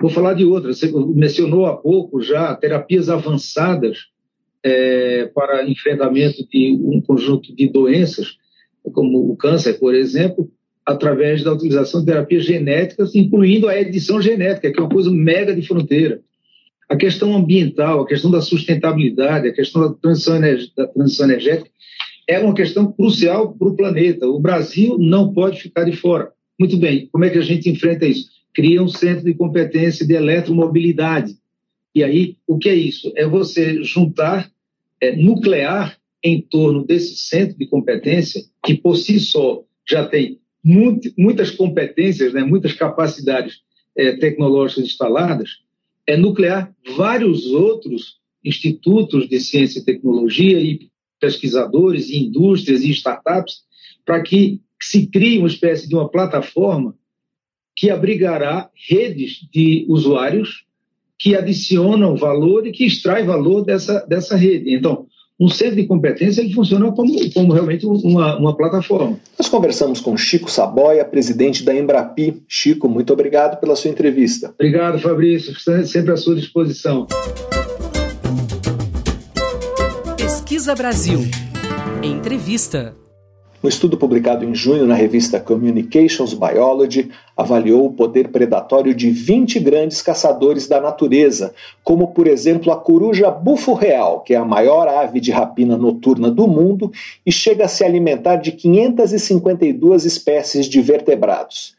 [0.00, 0.78] Vou falar de outras.
[0.78, 4.08] Você mencionou há pouco já terapias avançadas
[4.62, 8.36] é, para enfrentamento de um conjunto de doenças,
[8.92, 10.50] como o câncer, por exemplo,
[10.84, 15.54] através da utilização de terapias genéticas, incluindo a edição genética, que é uma coisa mega
[15.54, 16.20] de fronteira.
[16.88, 20.40] A questão ambiental, a questão da sustentabilidade, a questão da transição,
[20.76, 21.70] da transição energética
[22.28, 24.26] é uma questão crucial para o planeta.
[24.28, 26.32] O Brasil não pode ficar de fora.
[26.58, 28.28] Muito bem, como é que a gente enfrenta isso?
[28.54, 31.36] Cria um centro de competência de eletromobilidade.
[31.94, 33.12] E aí, o que é isso?
[33.16, 34.50] É você juntar
[35.00, 41.12] é, nuclear em torno desse centro de competência, que por si só já tem muito,
[41.16, 43.60] muitas competências, né, muitas capacidades
[43.96, 45.50] é, tecnológicas instaladas,
[46.06, 50.88] é nuclear vários outros institutos de ciência e tecnologia e
[51.20, 53.62] pesquisadores, e indústrias e startups,
[54.04, 56.96] para que se crie uma espécie de uma plataforma
[57.74, 60.64] que abrigará redes de usuários
[61.18, 64.72] que adicionam valor e que extrai valor dessa, dessa rede.
[64.74, 65.05] Então,
[65.38, 69.18] um centro de competência ele funciona como, como realmente uma, uma plataforma.
[69.38, 72.42] Nós conversamos com Chico Saboia, presidente da Embrapi.
[72.48, 74.54] Chico, muito obrigado pela sua entrevista.
[74.54, 75.54] Obrigado, Fabrício.
[75.84, 77.06] Sempre à sua disposição.
[80.16, 81.20] Pesquisa Brasil.
[82.02, 83.05] Entrevista.
[83.66, 89.58] Um estudo publicado em junho na revista Communications Biology avaliou o poder predatório de 20
[89.58, 91.52] grandes caçadores da natureza,
[91.82, 96.30] como por exemplo a coruja bufo real, que é a maior ave de rapina noturna
[96.30, 96.92] do mundo
[97.26, 101.74] e chega a se alimentar de 552 espécies de vertebrados.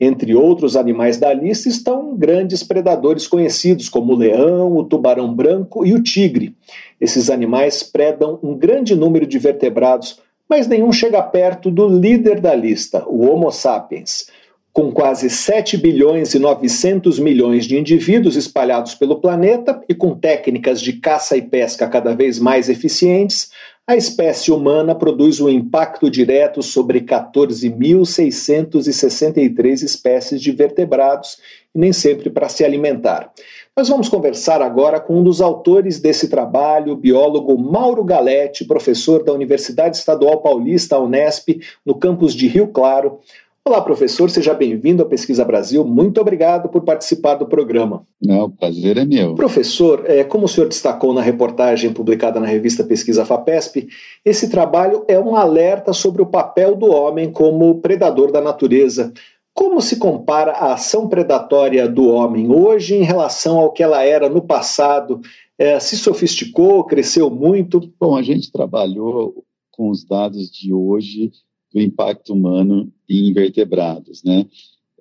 [0.00, 5.86] Entre outros animais da lista estão grandes predadores conhecidos, como o leão, o tubarão branco
[5.86, 6.56] e o tigre.
[7.00, 10.18] Esses animais predam um grande número de vertebrados
[10.48, 14.26] mas nenhum chega perto do líder da lista, o Homo sapiens.
[14.72, 20.80] Com quase 7 bilhões e 900 milhões de indivíduos espalhados pelo planeta e com técnicas
[20.80, 23.50] de caça e pesca cada vez mais eficientes,
[23.88, 31.38] a espécie humana produz um impacto direto sobre 14.663 espécies de vertebrados,
[31.74, 33.32] e nem sempre para se alimentar.
[33.78, 39.22] Nós vamos conversar agora com um dos autores desse trabalho, o biólogo Mauro Galete, professor
[39.22, 43.20] da Universidade Estadual Paulista, Unesp, no campus de Rio Claro.
[43.64, 45.84] Olá, professor, seja bem-vindo à Pesquisa Brasil.
[45.84, 48.04] Muito obrigado por participar do programa.
[48.20, 49.36] Não, o prazer é meu.
[49.36, 53.86] Professor, é, como o senhor destacou na reportagem publicada na revista Pesquisa FAPESP,
[54.24, 59.12] esse trabalho é um alerta sobre o papel do homem como predador da natureza.
[59.58, 64.28] Como se compara a ação predatória do homem hoje em relação ao que ela era
[64.28, 65.20] no passado?
[65.58, 67.92] É, se sofisticou, cresceu muito?
[67.98, 71.32] Bom, a gente trabalhou com os dados de hoje
[71.74, 74.46] do impacto humano em invertebrados, né?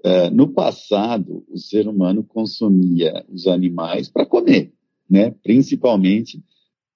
[0.03, 4.73] É, no passado, o ser humano consumia os animais para comer,
[5.07, 5.35] né?
[5.43, 6.43] Principalmente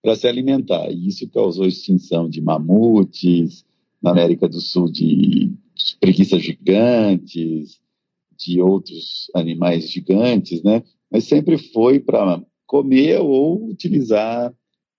[0.01, 0.89] para se alimentar.
[0.89, 3.63] E isso causou extinção de mamutes,
[4.01, 5.51] na América do Sul de
[5.99, 7.79] preguiças gigantes,
[8.37, 10.83] de outros animais gigantes, né?
[11.09, 14.53] Mas sempre foi para comer ou utilizar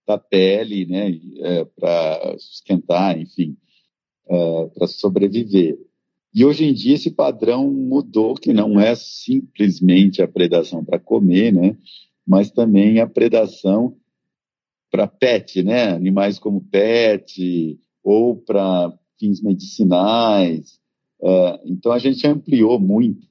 [0.07, 1.19] da pele, né?
[1.39, 3.57] É, para esquentar, enfim,
[4.29, 5.79] é, para sobreviver.
[6.35, 11.53] E hoje em dia esse padrão mudou, que não é simplesmente a predação para comer,
[11.53, 11.77] né?
[12.27, 13.97] Mas também a predação
[14.91, 15.89] para pet, né?
[15.89, 18.93] Animais como pet ou para
[19.23, 20.81] fins medicinais.
[21.21, 23.29] Uh, então a gente ampliou muito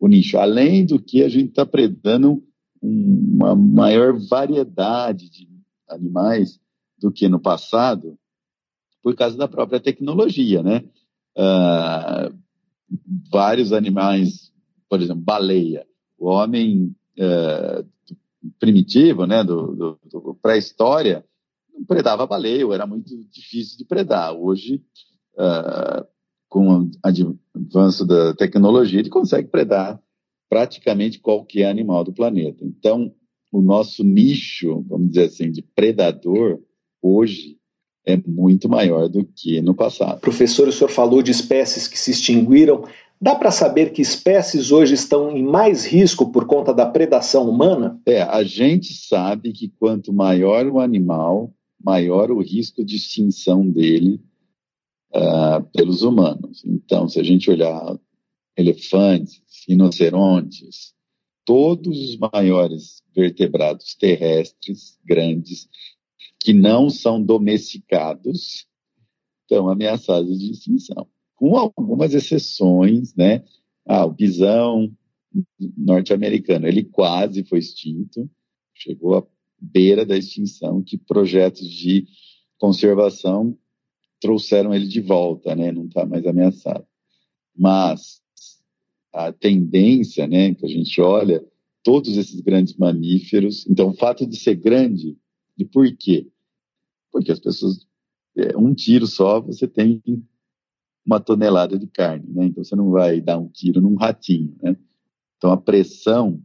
[0.00, 2.42] o nicho, além do que a gente está predando
[2.82, 5.46] uma maior variedade de
[5.88, 6.58] animais
[6.98, 8.18] do que no passado,
[9.02, 10.84] por causa da própria tecnologia, né?
[11.36, 12.34] Uh,
[13.30, 14.52] vários animais,
[14.88, 15.86] por exemplo, baleia.
[16.18, 17.86] O homem uh,
[18.58, 21.24] primitivo, né, do, do, do pré-história,
[21.86, 24.34] predava baleia, era muito difícil de predar.
[24.34, 24.82] Hoje,
[25.36, 26.06] uh,
[26.48, 26.90] com o
[27.54, 30.00] avanço da tecnologia, ele consegue predar
[30.48, 32.64] praticamente qualquer animal do planeta.
[32.64, 33.12] Então,
[33.52, 36.60] o nosso nicho, vamos dizer assim, de predador,
[37.02, 37.56] hoje,
[38.04, 40.20] é muito maior do que no passado.
[40.20, 42.84] Professor, o senhor falou de espécies que se extinguiram.
[43.20, 47.98] Dá para saber que espécies hoje estão em mais risco por conta da predação humana?
[48.06, 54.20] É, a gente sabe que quanto maior o animal, maior o risco de extinção dele
[55.16, 56.62] uh, pelos humanos.
[56.64, 57.98] Então, se a gente olhar
[58.56, 60.94] elefantes, rinocerontes,
[61.44, 65.68] todos os maiores vertebrados terrestres grandes
[66.40, 68.66] que não são domesticados
[69.42, 73.44] estão ameaçados de extinção com algumas exceções, né?
[73.84, 74.90] Ah, o bisão
[75.76, 78.28] norte-americano, ele quase foi extinto,
[78.74, 79.26] chegou à
[79.60, 82.06] beira da extinção, que projetos de
[82.58, 83.56] conservação
[84.20, 85.72] trouxeram ele de volta, né?
[85.72, 86.86] Não está mais ameaçado.
[87.56, 88.20] Mas
[89.12, 91.44] a tendência, né, que a gente olha,
[91.82, 95.16] todos esses grandes mamíferos, então o fato de ser grande,
[95.56, 96.28] e por quê?
[97.10, 97.86] Porque as pessoas,
[98.36, 100.02] é, um tiro só, você tem
[101.04, 102.46] uma tonelada de carne, né?
[102.46, 104.76] Então você não vai dar um tiro num ratinho, né?
[105.36, 106.42] Então a pressão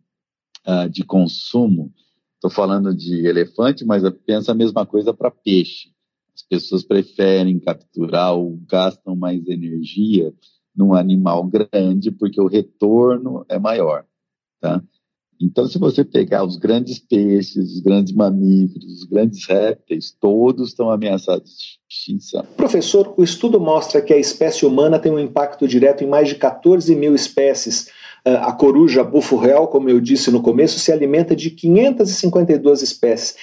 [0.68, 1.92] uh, de consumo,
[2.36, 5.92] estou falando de elefante, mas pensa a mesma coisa para peixe.
[6.42, 10.34] As pessoas preferem capturar ou gastam mais energia
[10.76, 14.06] num animal grande porque o retorno é maior,
[14.60, 14.82] tá?
[15.40, 20.92] Então, se você pegar os grandes peixes, os grandes mamíferos, os grandes répteis, todos estão
[20.92, 22.46] ameaçados de extinção.
[22.56, 26.36] Professor, o estudo mostra que a espécie humana tem um impacto direto em mais de
[26.36, 27.90] 14 mil espécies.
[28.24, 33.36] Ah, a coruja bufo-real, como eu disse no começo, se alimenta de 552 espécies.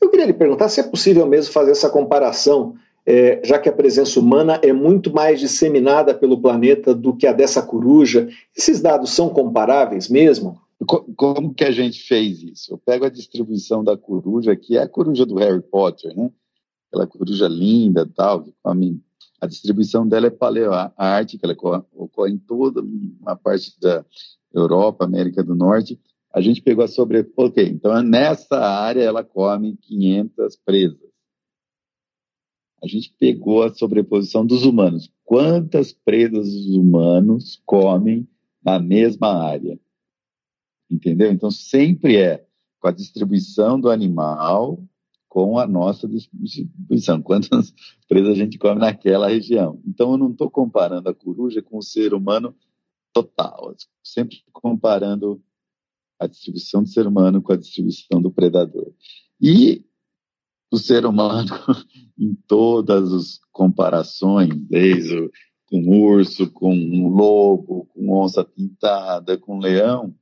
[0.00, 2.74] Eu queria lhe perguntar se é possível mesmo fazer essa comparação,
[3.04, 7.32] é, já que a presença humana é muito mais disseminada pelo planeta do que a
[7.32, 8.28] dessa coruja.
[8.56, 10.60] Esses dados são comparáveis mesmo?
[11.16, 12.72] Como que a gente fez isso?
[12.72, 16.30] Eu pego a distribuição da coruja, que é a coruja do Harry Potter, né?
[16.88, 18.46] Aquela coruja linda tal,
[19.40, 24.04] a distribuição dela é paleoártica, ela ocorre em toda uma parte da
[24.52, 25.98] Europa, América do Norte.
[26.32, 27.30] A gente pegou a sobre...
[27.36, 31.08] Ok, então nessa área ela come 500 presas.
[32.82, 35.12] A gente pegou a sobreposição dos humanos.
[35.24, 38.28] Quantas presas os humanos comem
[38.62, 39.78] na mesma área?
[40.90, 41.30] entendeu?
[41.30, 42.46] Então sempre é
[42.80, 44.82] com a distribuição do animal
[45.28, 47.74] com a nossa distribuição, quantas
[48.08, 49.78] presas a gente come naquela região.
[49.86, 52.56] Então eu não estou comparando a coruja com o ser humano
[53.12, 55.42] total, sempre comparando
[56.18, 58.92] a distribuição do ser humano com a distribuição do predador.
[59.40, 59.84] E
[60.70, 61.48] o ser humano,
[62.18, 65.30] em todas as comparações, desde o,
[65.66, 70.14] com urso, com um lobo, com onça pintada, com leão,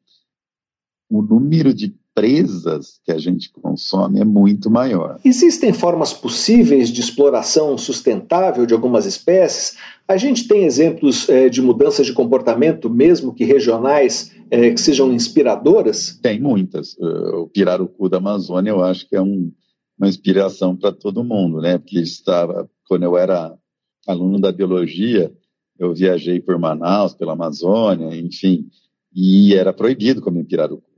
[1.08, 5.20] o número de presas que a gente consome é muito maior.
[5.22, 9.76] Existem formas possíveis de exploração sustentável de algumas espécies?
[10.08, 15.12] A gente tem exemplos é, de mudanças de comportamento, mesmo que regionais, é, que sejam
[15.12, 16.18] inspiradoras?
[16.22, 16.94] Tem muitas.
[16.94, 19.52] Uh, o pirarucu da Amazônia eu acho que é um,
[19.98, 21.76] uma inspiração para todo mundo, né?
[21.76, 23.54] Porque estava, quando eu era
[24.06, 25.30] aluno da biologia,
[25.78, 28.70] eu viajei por Manaus, pela Amazônia, enfim,
[29.14, 30.95] e era proibido comer pirarucu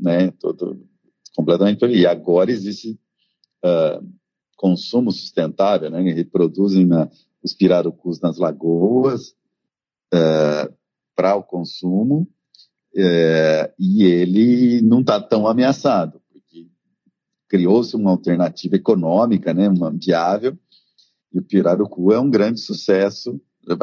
[0.00, 0.86] né, todo
[1.34, 1.84] completamente.
[1.86, 2.98] E agora existe
[3.64, 4.04] uh,
[4.56, 7.08] consumo sustentável, né, reproduzem na,
[7.42, 9.30] os pirarucus nas lagoas
[10.12, 10.74] uh,
[11.14, 12.28] para o consumo
[12.94, 16.66] uh, e ele não está tão ameaçado porque
[17.48, 20.58] criou-se uma alternativa econômica, né, uma viável
[21.32, 23.40] e o pirarucu é um grande sucesso.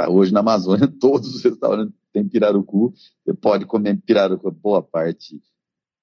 [0.09, 2.93] Hoje na Amazônia todos os restaurantes têm pirarucu
[3.23, 5.41] você pode comer pirarucu boa parte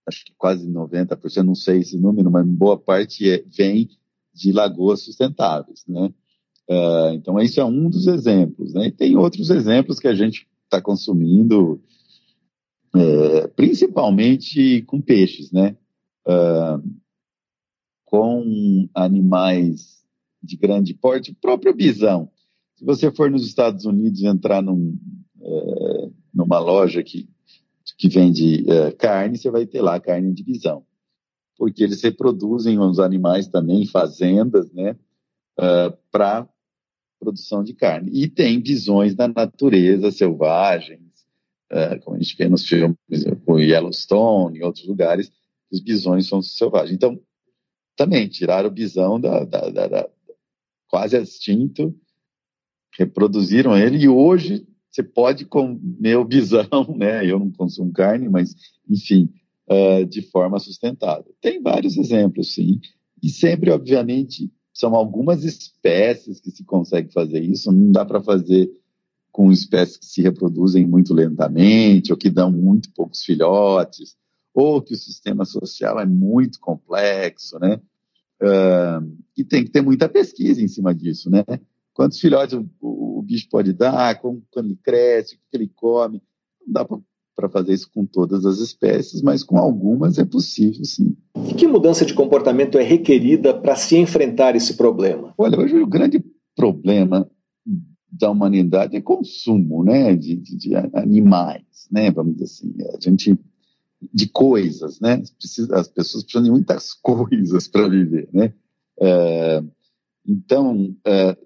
[0.07, 3.89] acho que quase 90%, não sei esse número, mas boa parte é, vem
[4.35, 6.13] de lagoas sustentáveis, né?
[6.69, 8.87] Uh, então, esse é um dos exemplos, né?
[8.87, 11.83] E tem outros exemplos que a gente está consumindo,
[12.95, 15.77] é, principalmente com peixes, né?
[16.27, 16.83] Uh,
[18.07, 20.03] com animais
[20.43, 22.31] de grande porte, o próprio bisão.
[22.77, 24.99] Se você for nos Estados Unidos e entrar num,
[25.41, 27.29] é, numa loja que
[28.03, 30.85] que vende uh, carne, você vai ter lá carne de bisão.
[31.57, 34.97] Porque eles reproduzem os animais também em fazendas, né,
[35.57, 36.49] uh, é, para
[37.21, 38.11] produção de carne.
[38.13, 41.01] E tem bisões da natureza selvagens,
[41.71, 42.97] uh, como a gente vê nos filmes,
[43.47, 45.31] o Yellowstone e outros lugares,
[45.71, 46.97] os bisões são selvagens.
[46.97, 47.21] Então,
[47.95, 50.11] também tiraram o bisão da, da, da, da
[50.89, 51.97] quase extinto,
[52.99, 57.25] reproduziram ele e hoje você pode comer o bisão, né?
[57.29, 58.55] Eu não consumo carne, mas
[58.89, 59.31] enfim,
[59.69, 61.35] uh, de forma sustentável.
[61.41, 62.79] Tem vários exemplos, sim,
[63.23, 67.73] e sempre, obviamente, são algumas espécies que se consegue fazer isso.
[67.73, 68.71] Não dá para fazer
[69.31, 74.15] com espécies que se reproduzem muito lentamente ou que dão muito poucos filhotes
[74.53, 77.81] ou que o sistema social é muito complexo, né?
[78.43, 81.45] Uh, e tem que ter muita pesquisa em cima disso, né?
[81.95, 85.71] Quantos filhotes o, o, o bicho pode dar, como, quando ele cresce, o que ele
[85.75, 86.23] come.
[86.67, 86.85] Não dá
[87.35, 91.17] para fazer isso com todas as espécies, mas com algumas é possível, sim.
[91.49, 95.35] E que mudança de comportamento é requerida para se enfrentar esse problema?
[95.37, 96.25] Olha, hoje o grande
[96.55, 97.29] problema
[98.11, 103.39] da humanidade é consumo, né, de, de, de animais, né, vamos dizer assim, a gente
[104.13, 105.23] de coisas, né?
[105.39, 108.53] Precisa, as pessoas precisam de muitas coisas para viver, né?
[109.01, 109.63] É,
[110.27, 111.37] então, é,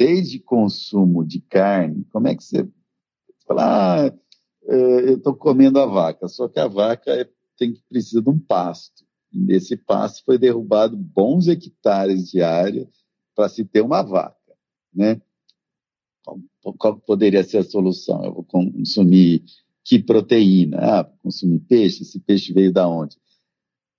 [0.00, 2.66] desde consumo de carne, como é que você
[3.46, 4.14] fala, ah,
[4.64, 7.28] é, eu estou comendo a vaca, só que a vaca é,
[7.58, 9.04] tem que precisa de um pasto.
[9.30, 12.88] E nesse pasto foi derrubado bons hectares de área
[13.34, 14.38] para se ter uma vaca,
[14.92, 15.20] né?
[16.24, 16.40] Qual,
[16.78, 18.24] qual poderia ser a solução?
[18.24, 19.44] Eu vou consumir
[19.84, 20.78] que proteína?
[20.78, 23.18] Ah, consumir peixe, esse peixe veio da onde?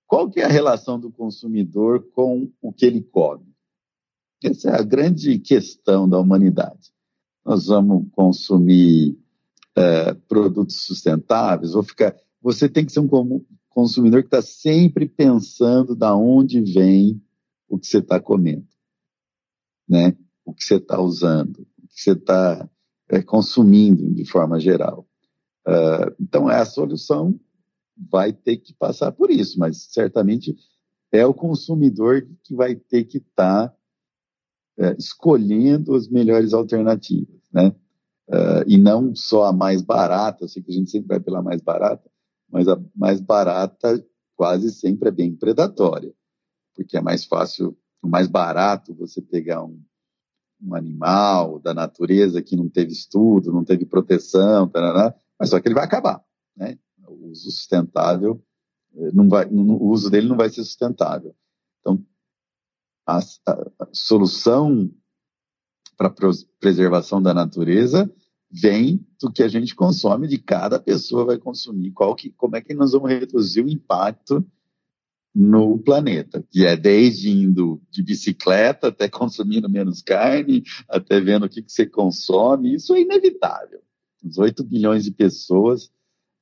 [0.08, 3.51] Qual que é a relação do consumidor com o que ele come?
[4.48, 6.92] Essa é a grande questão da humanidade.
[7.44, 9.18] Nós vamos consumir
[9.74, 12.14] é, produtos sustentáveis, ou ficar.
[12.40, 17.22] Você tem que ser um consumidor que está sempre pensando da onde vem
[17.68, 18.66] o que você está comendo,
[19.88, 20.16] né?
[20.44, 22.68] O que você está usando, o que você está
[23.08, 25.06] é, consumindo de forma geral.
[25.66, 27.38] Uh, então, a solução
[27.96, 30.56] vai ter que passar por isso, mas certamente
[31.12, 33.76] é o consumidor que vai ter que estar tá,
[34.78, 37.74] uh, escolhendo as melhores alternativas, né?
[38.28, 41.42] Uh, e não só a mais barata, eu sei que a gente sempre vai pela
[41.42, 42.08] mais barata,
[42.50, 44.04] mas a mais barata
[44.36, 46.12] quase sempre é bem predatória,
[46.74, 49.80] porque é mais fácil, o mais barato você pegar um,
[50.62, 55.68] um animal da natureza que não teve estudo, não teve proteção, tarará, mas só que
[55.68, 56.22] ele vai acabar,
[56.56, 56.78] né?
[57.06, 58.42] O uso sustentável,
[58.94, 61.34] eh, não vai, o uso dele não vai ser sustentável.
[61.80, 62.04] Então,
[63.18, 64.90] a, a, solução
[65.96, 66.14] para a
[66.58, 68.12] preservação da natureza
[68.50, 72.60] vem do que a gente consome, de cada pessoa vai consumir, qual que, como é
[72.60, 74.44] que nós vamos reduzir o impacto
[75.34, 81.48] no planeta, que é desde indo de bicicleta até consumindo menos carne, até vendo o
[81.48, 83.80] que, que você consome, isso é inevitável.
[84.22, 85.90] Uns 8 bilhões de pessoas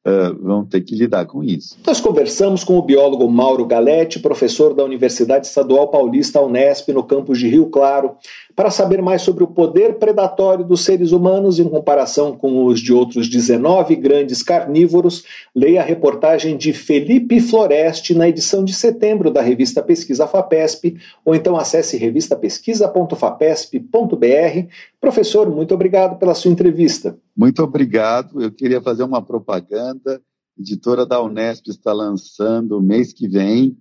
[0.06, 1.76] uh, vão ter que lidar com isso.
[1.86, 7.38] Nós conversamos com o biólogo Mauro Galetti, professor da Universidade Estadual Paulista Unesp, no campus
[7.38, 8.16] de Rio Claro,
[8.60, 12.92] para saber mais sobre o poder predatório dos seres humanos em comparação com os de
[12.92, 15.24] outros 19 grandes carnívoros,
[15.56, 21.34] leia a reportagem de Felipe Floreste na edição de setembro da revista Pesquisa FAPESP, ou
[21.34, 24.68] então acesse revistapesquisa.fapesp.br.
[25.00, 27.18] Professor, muito obrigado pela sua entrevista.
[27.34, 28.42] Muito obrigado.
[28.42, 30.20] Eu queria fazer uma propaganda.
[30.58, 33.74] Editora da Unesp está lançando mês que vem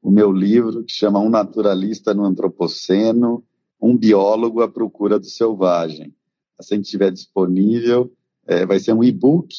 [0.00, 3.44] o meu livro que chama Um Naturalista no Antropoceno
[3.82, 6.14] um biólogo à procura do selvagem.
[6.58, 8.12] Assim que estiver disponível,
[8.46, 9.52] é, vai ser um e-book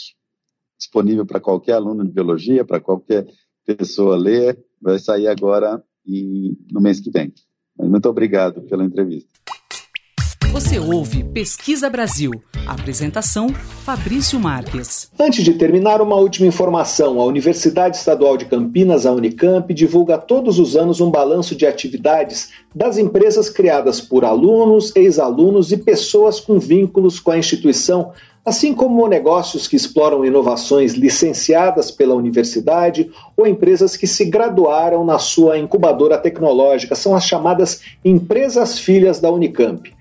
[0.78, 3.28] disponível para qualquer aluno de biologia, para qualquer
[3.65, 4.57] pessoa ler.
[4.82, 7.34] Vai sair agora e, no mês que vem.
[7.78, 9.30] Muito obrigado pela entrevista.
[10.54, 12.30] Você ouve Pesquisa Brasil.
[12.68, 13.49] Apresentação:
[13.84, 15.10] Fabrício Marques.
[15.20, 17.20] Antes de terminar, uma última informação.
[17.20, 22.51] A Universidade Estadual de Campinas, a Unicamp, divulga todos os anos um balanço de atividades
[22.74, 28.12] das empresas criadas por alunos, ex-alunos e pessoas com vínculos com a instituição
[28.45, 35.18] assim como negócios que exploram inovações licenciadas pela universidade ou empresas que se graduaram na
[35.18, 39.92] sua incubadora tecnológica, são as chamadas empresas filhas da Unicamp.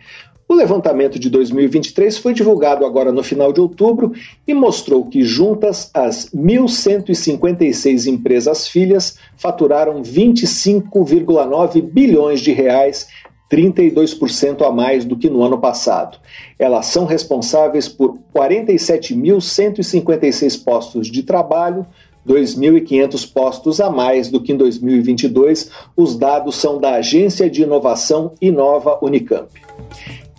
[0.52, 4.12] O levantamento de 2023 foi divulgado agora no final de outubro
[4.46, 13.08] e mostrou que, juntas, as 1.156 empresas filhas faturaram 25,9 bilhões de reais
[13.50, 16.18] 32% a mais do que no ano passado.
[16.58, 21.86] Elas são responsáveis por 47.156 postos de trabalho,
[22.28, 25.70] 2.500 postos a mais do que em 2022.
[25.96, 29.48] Os dados são da Agência de Inovação Inova Unicamp.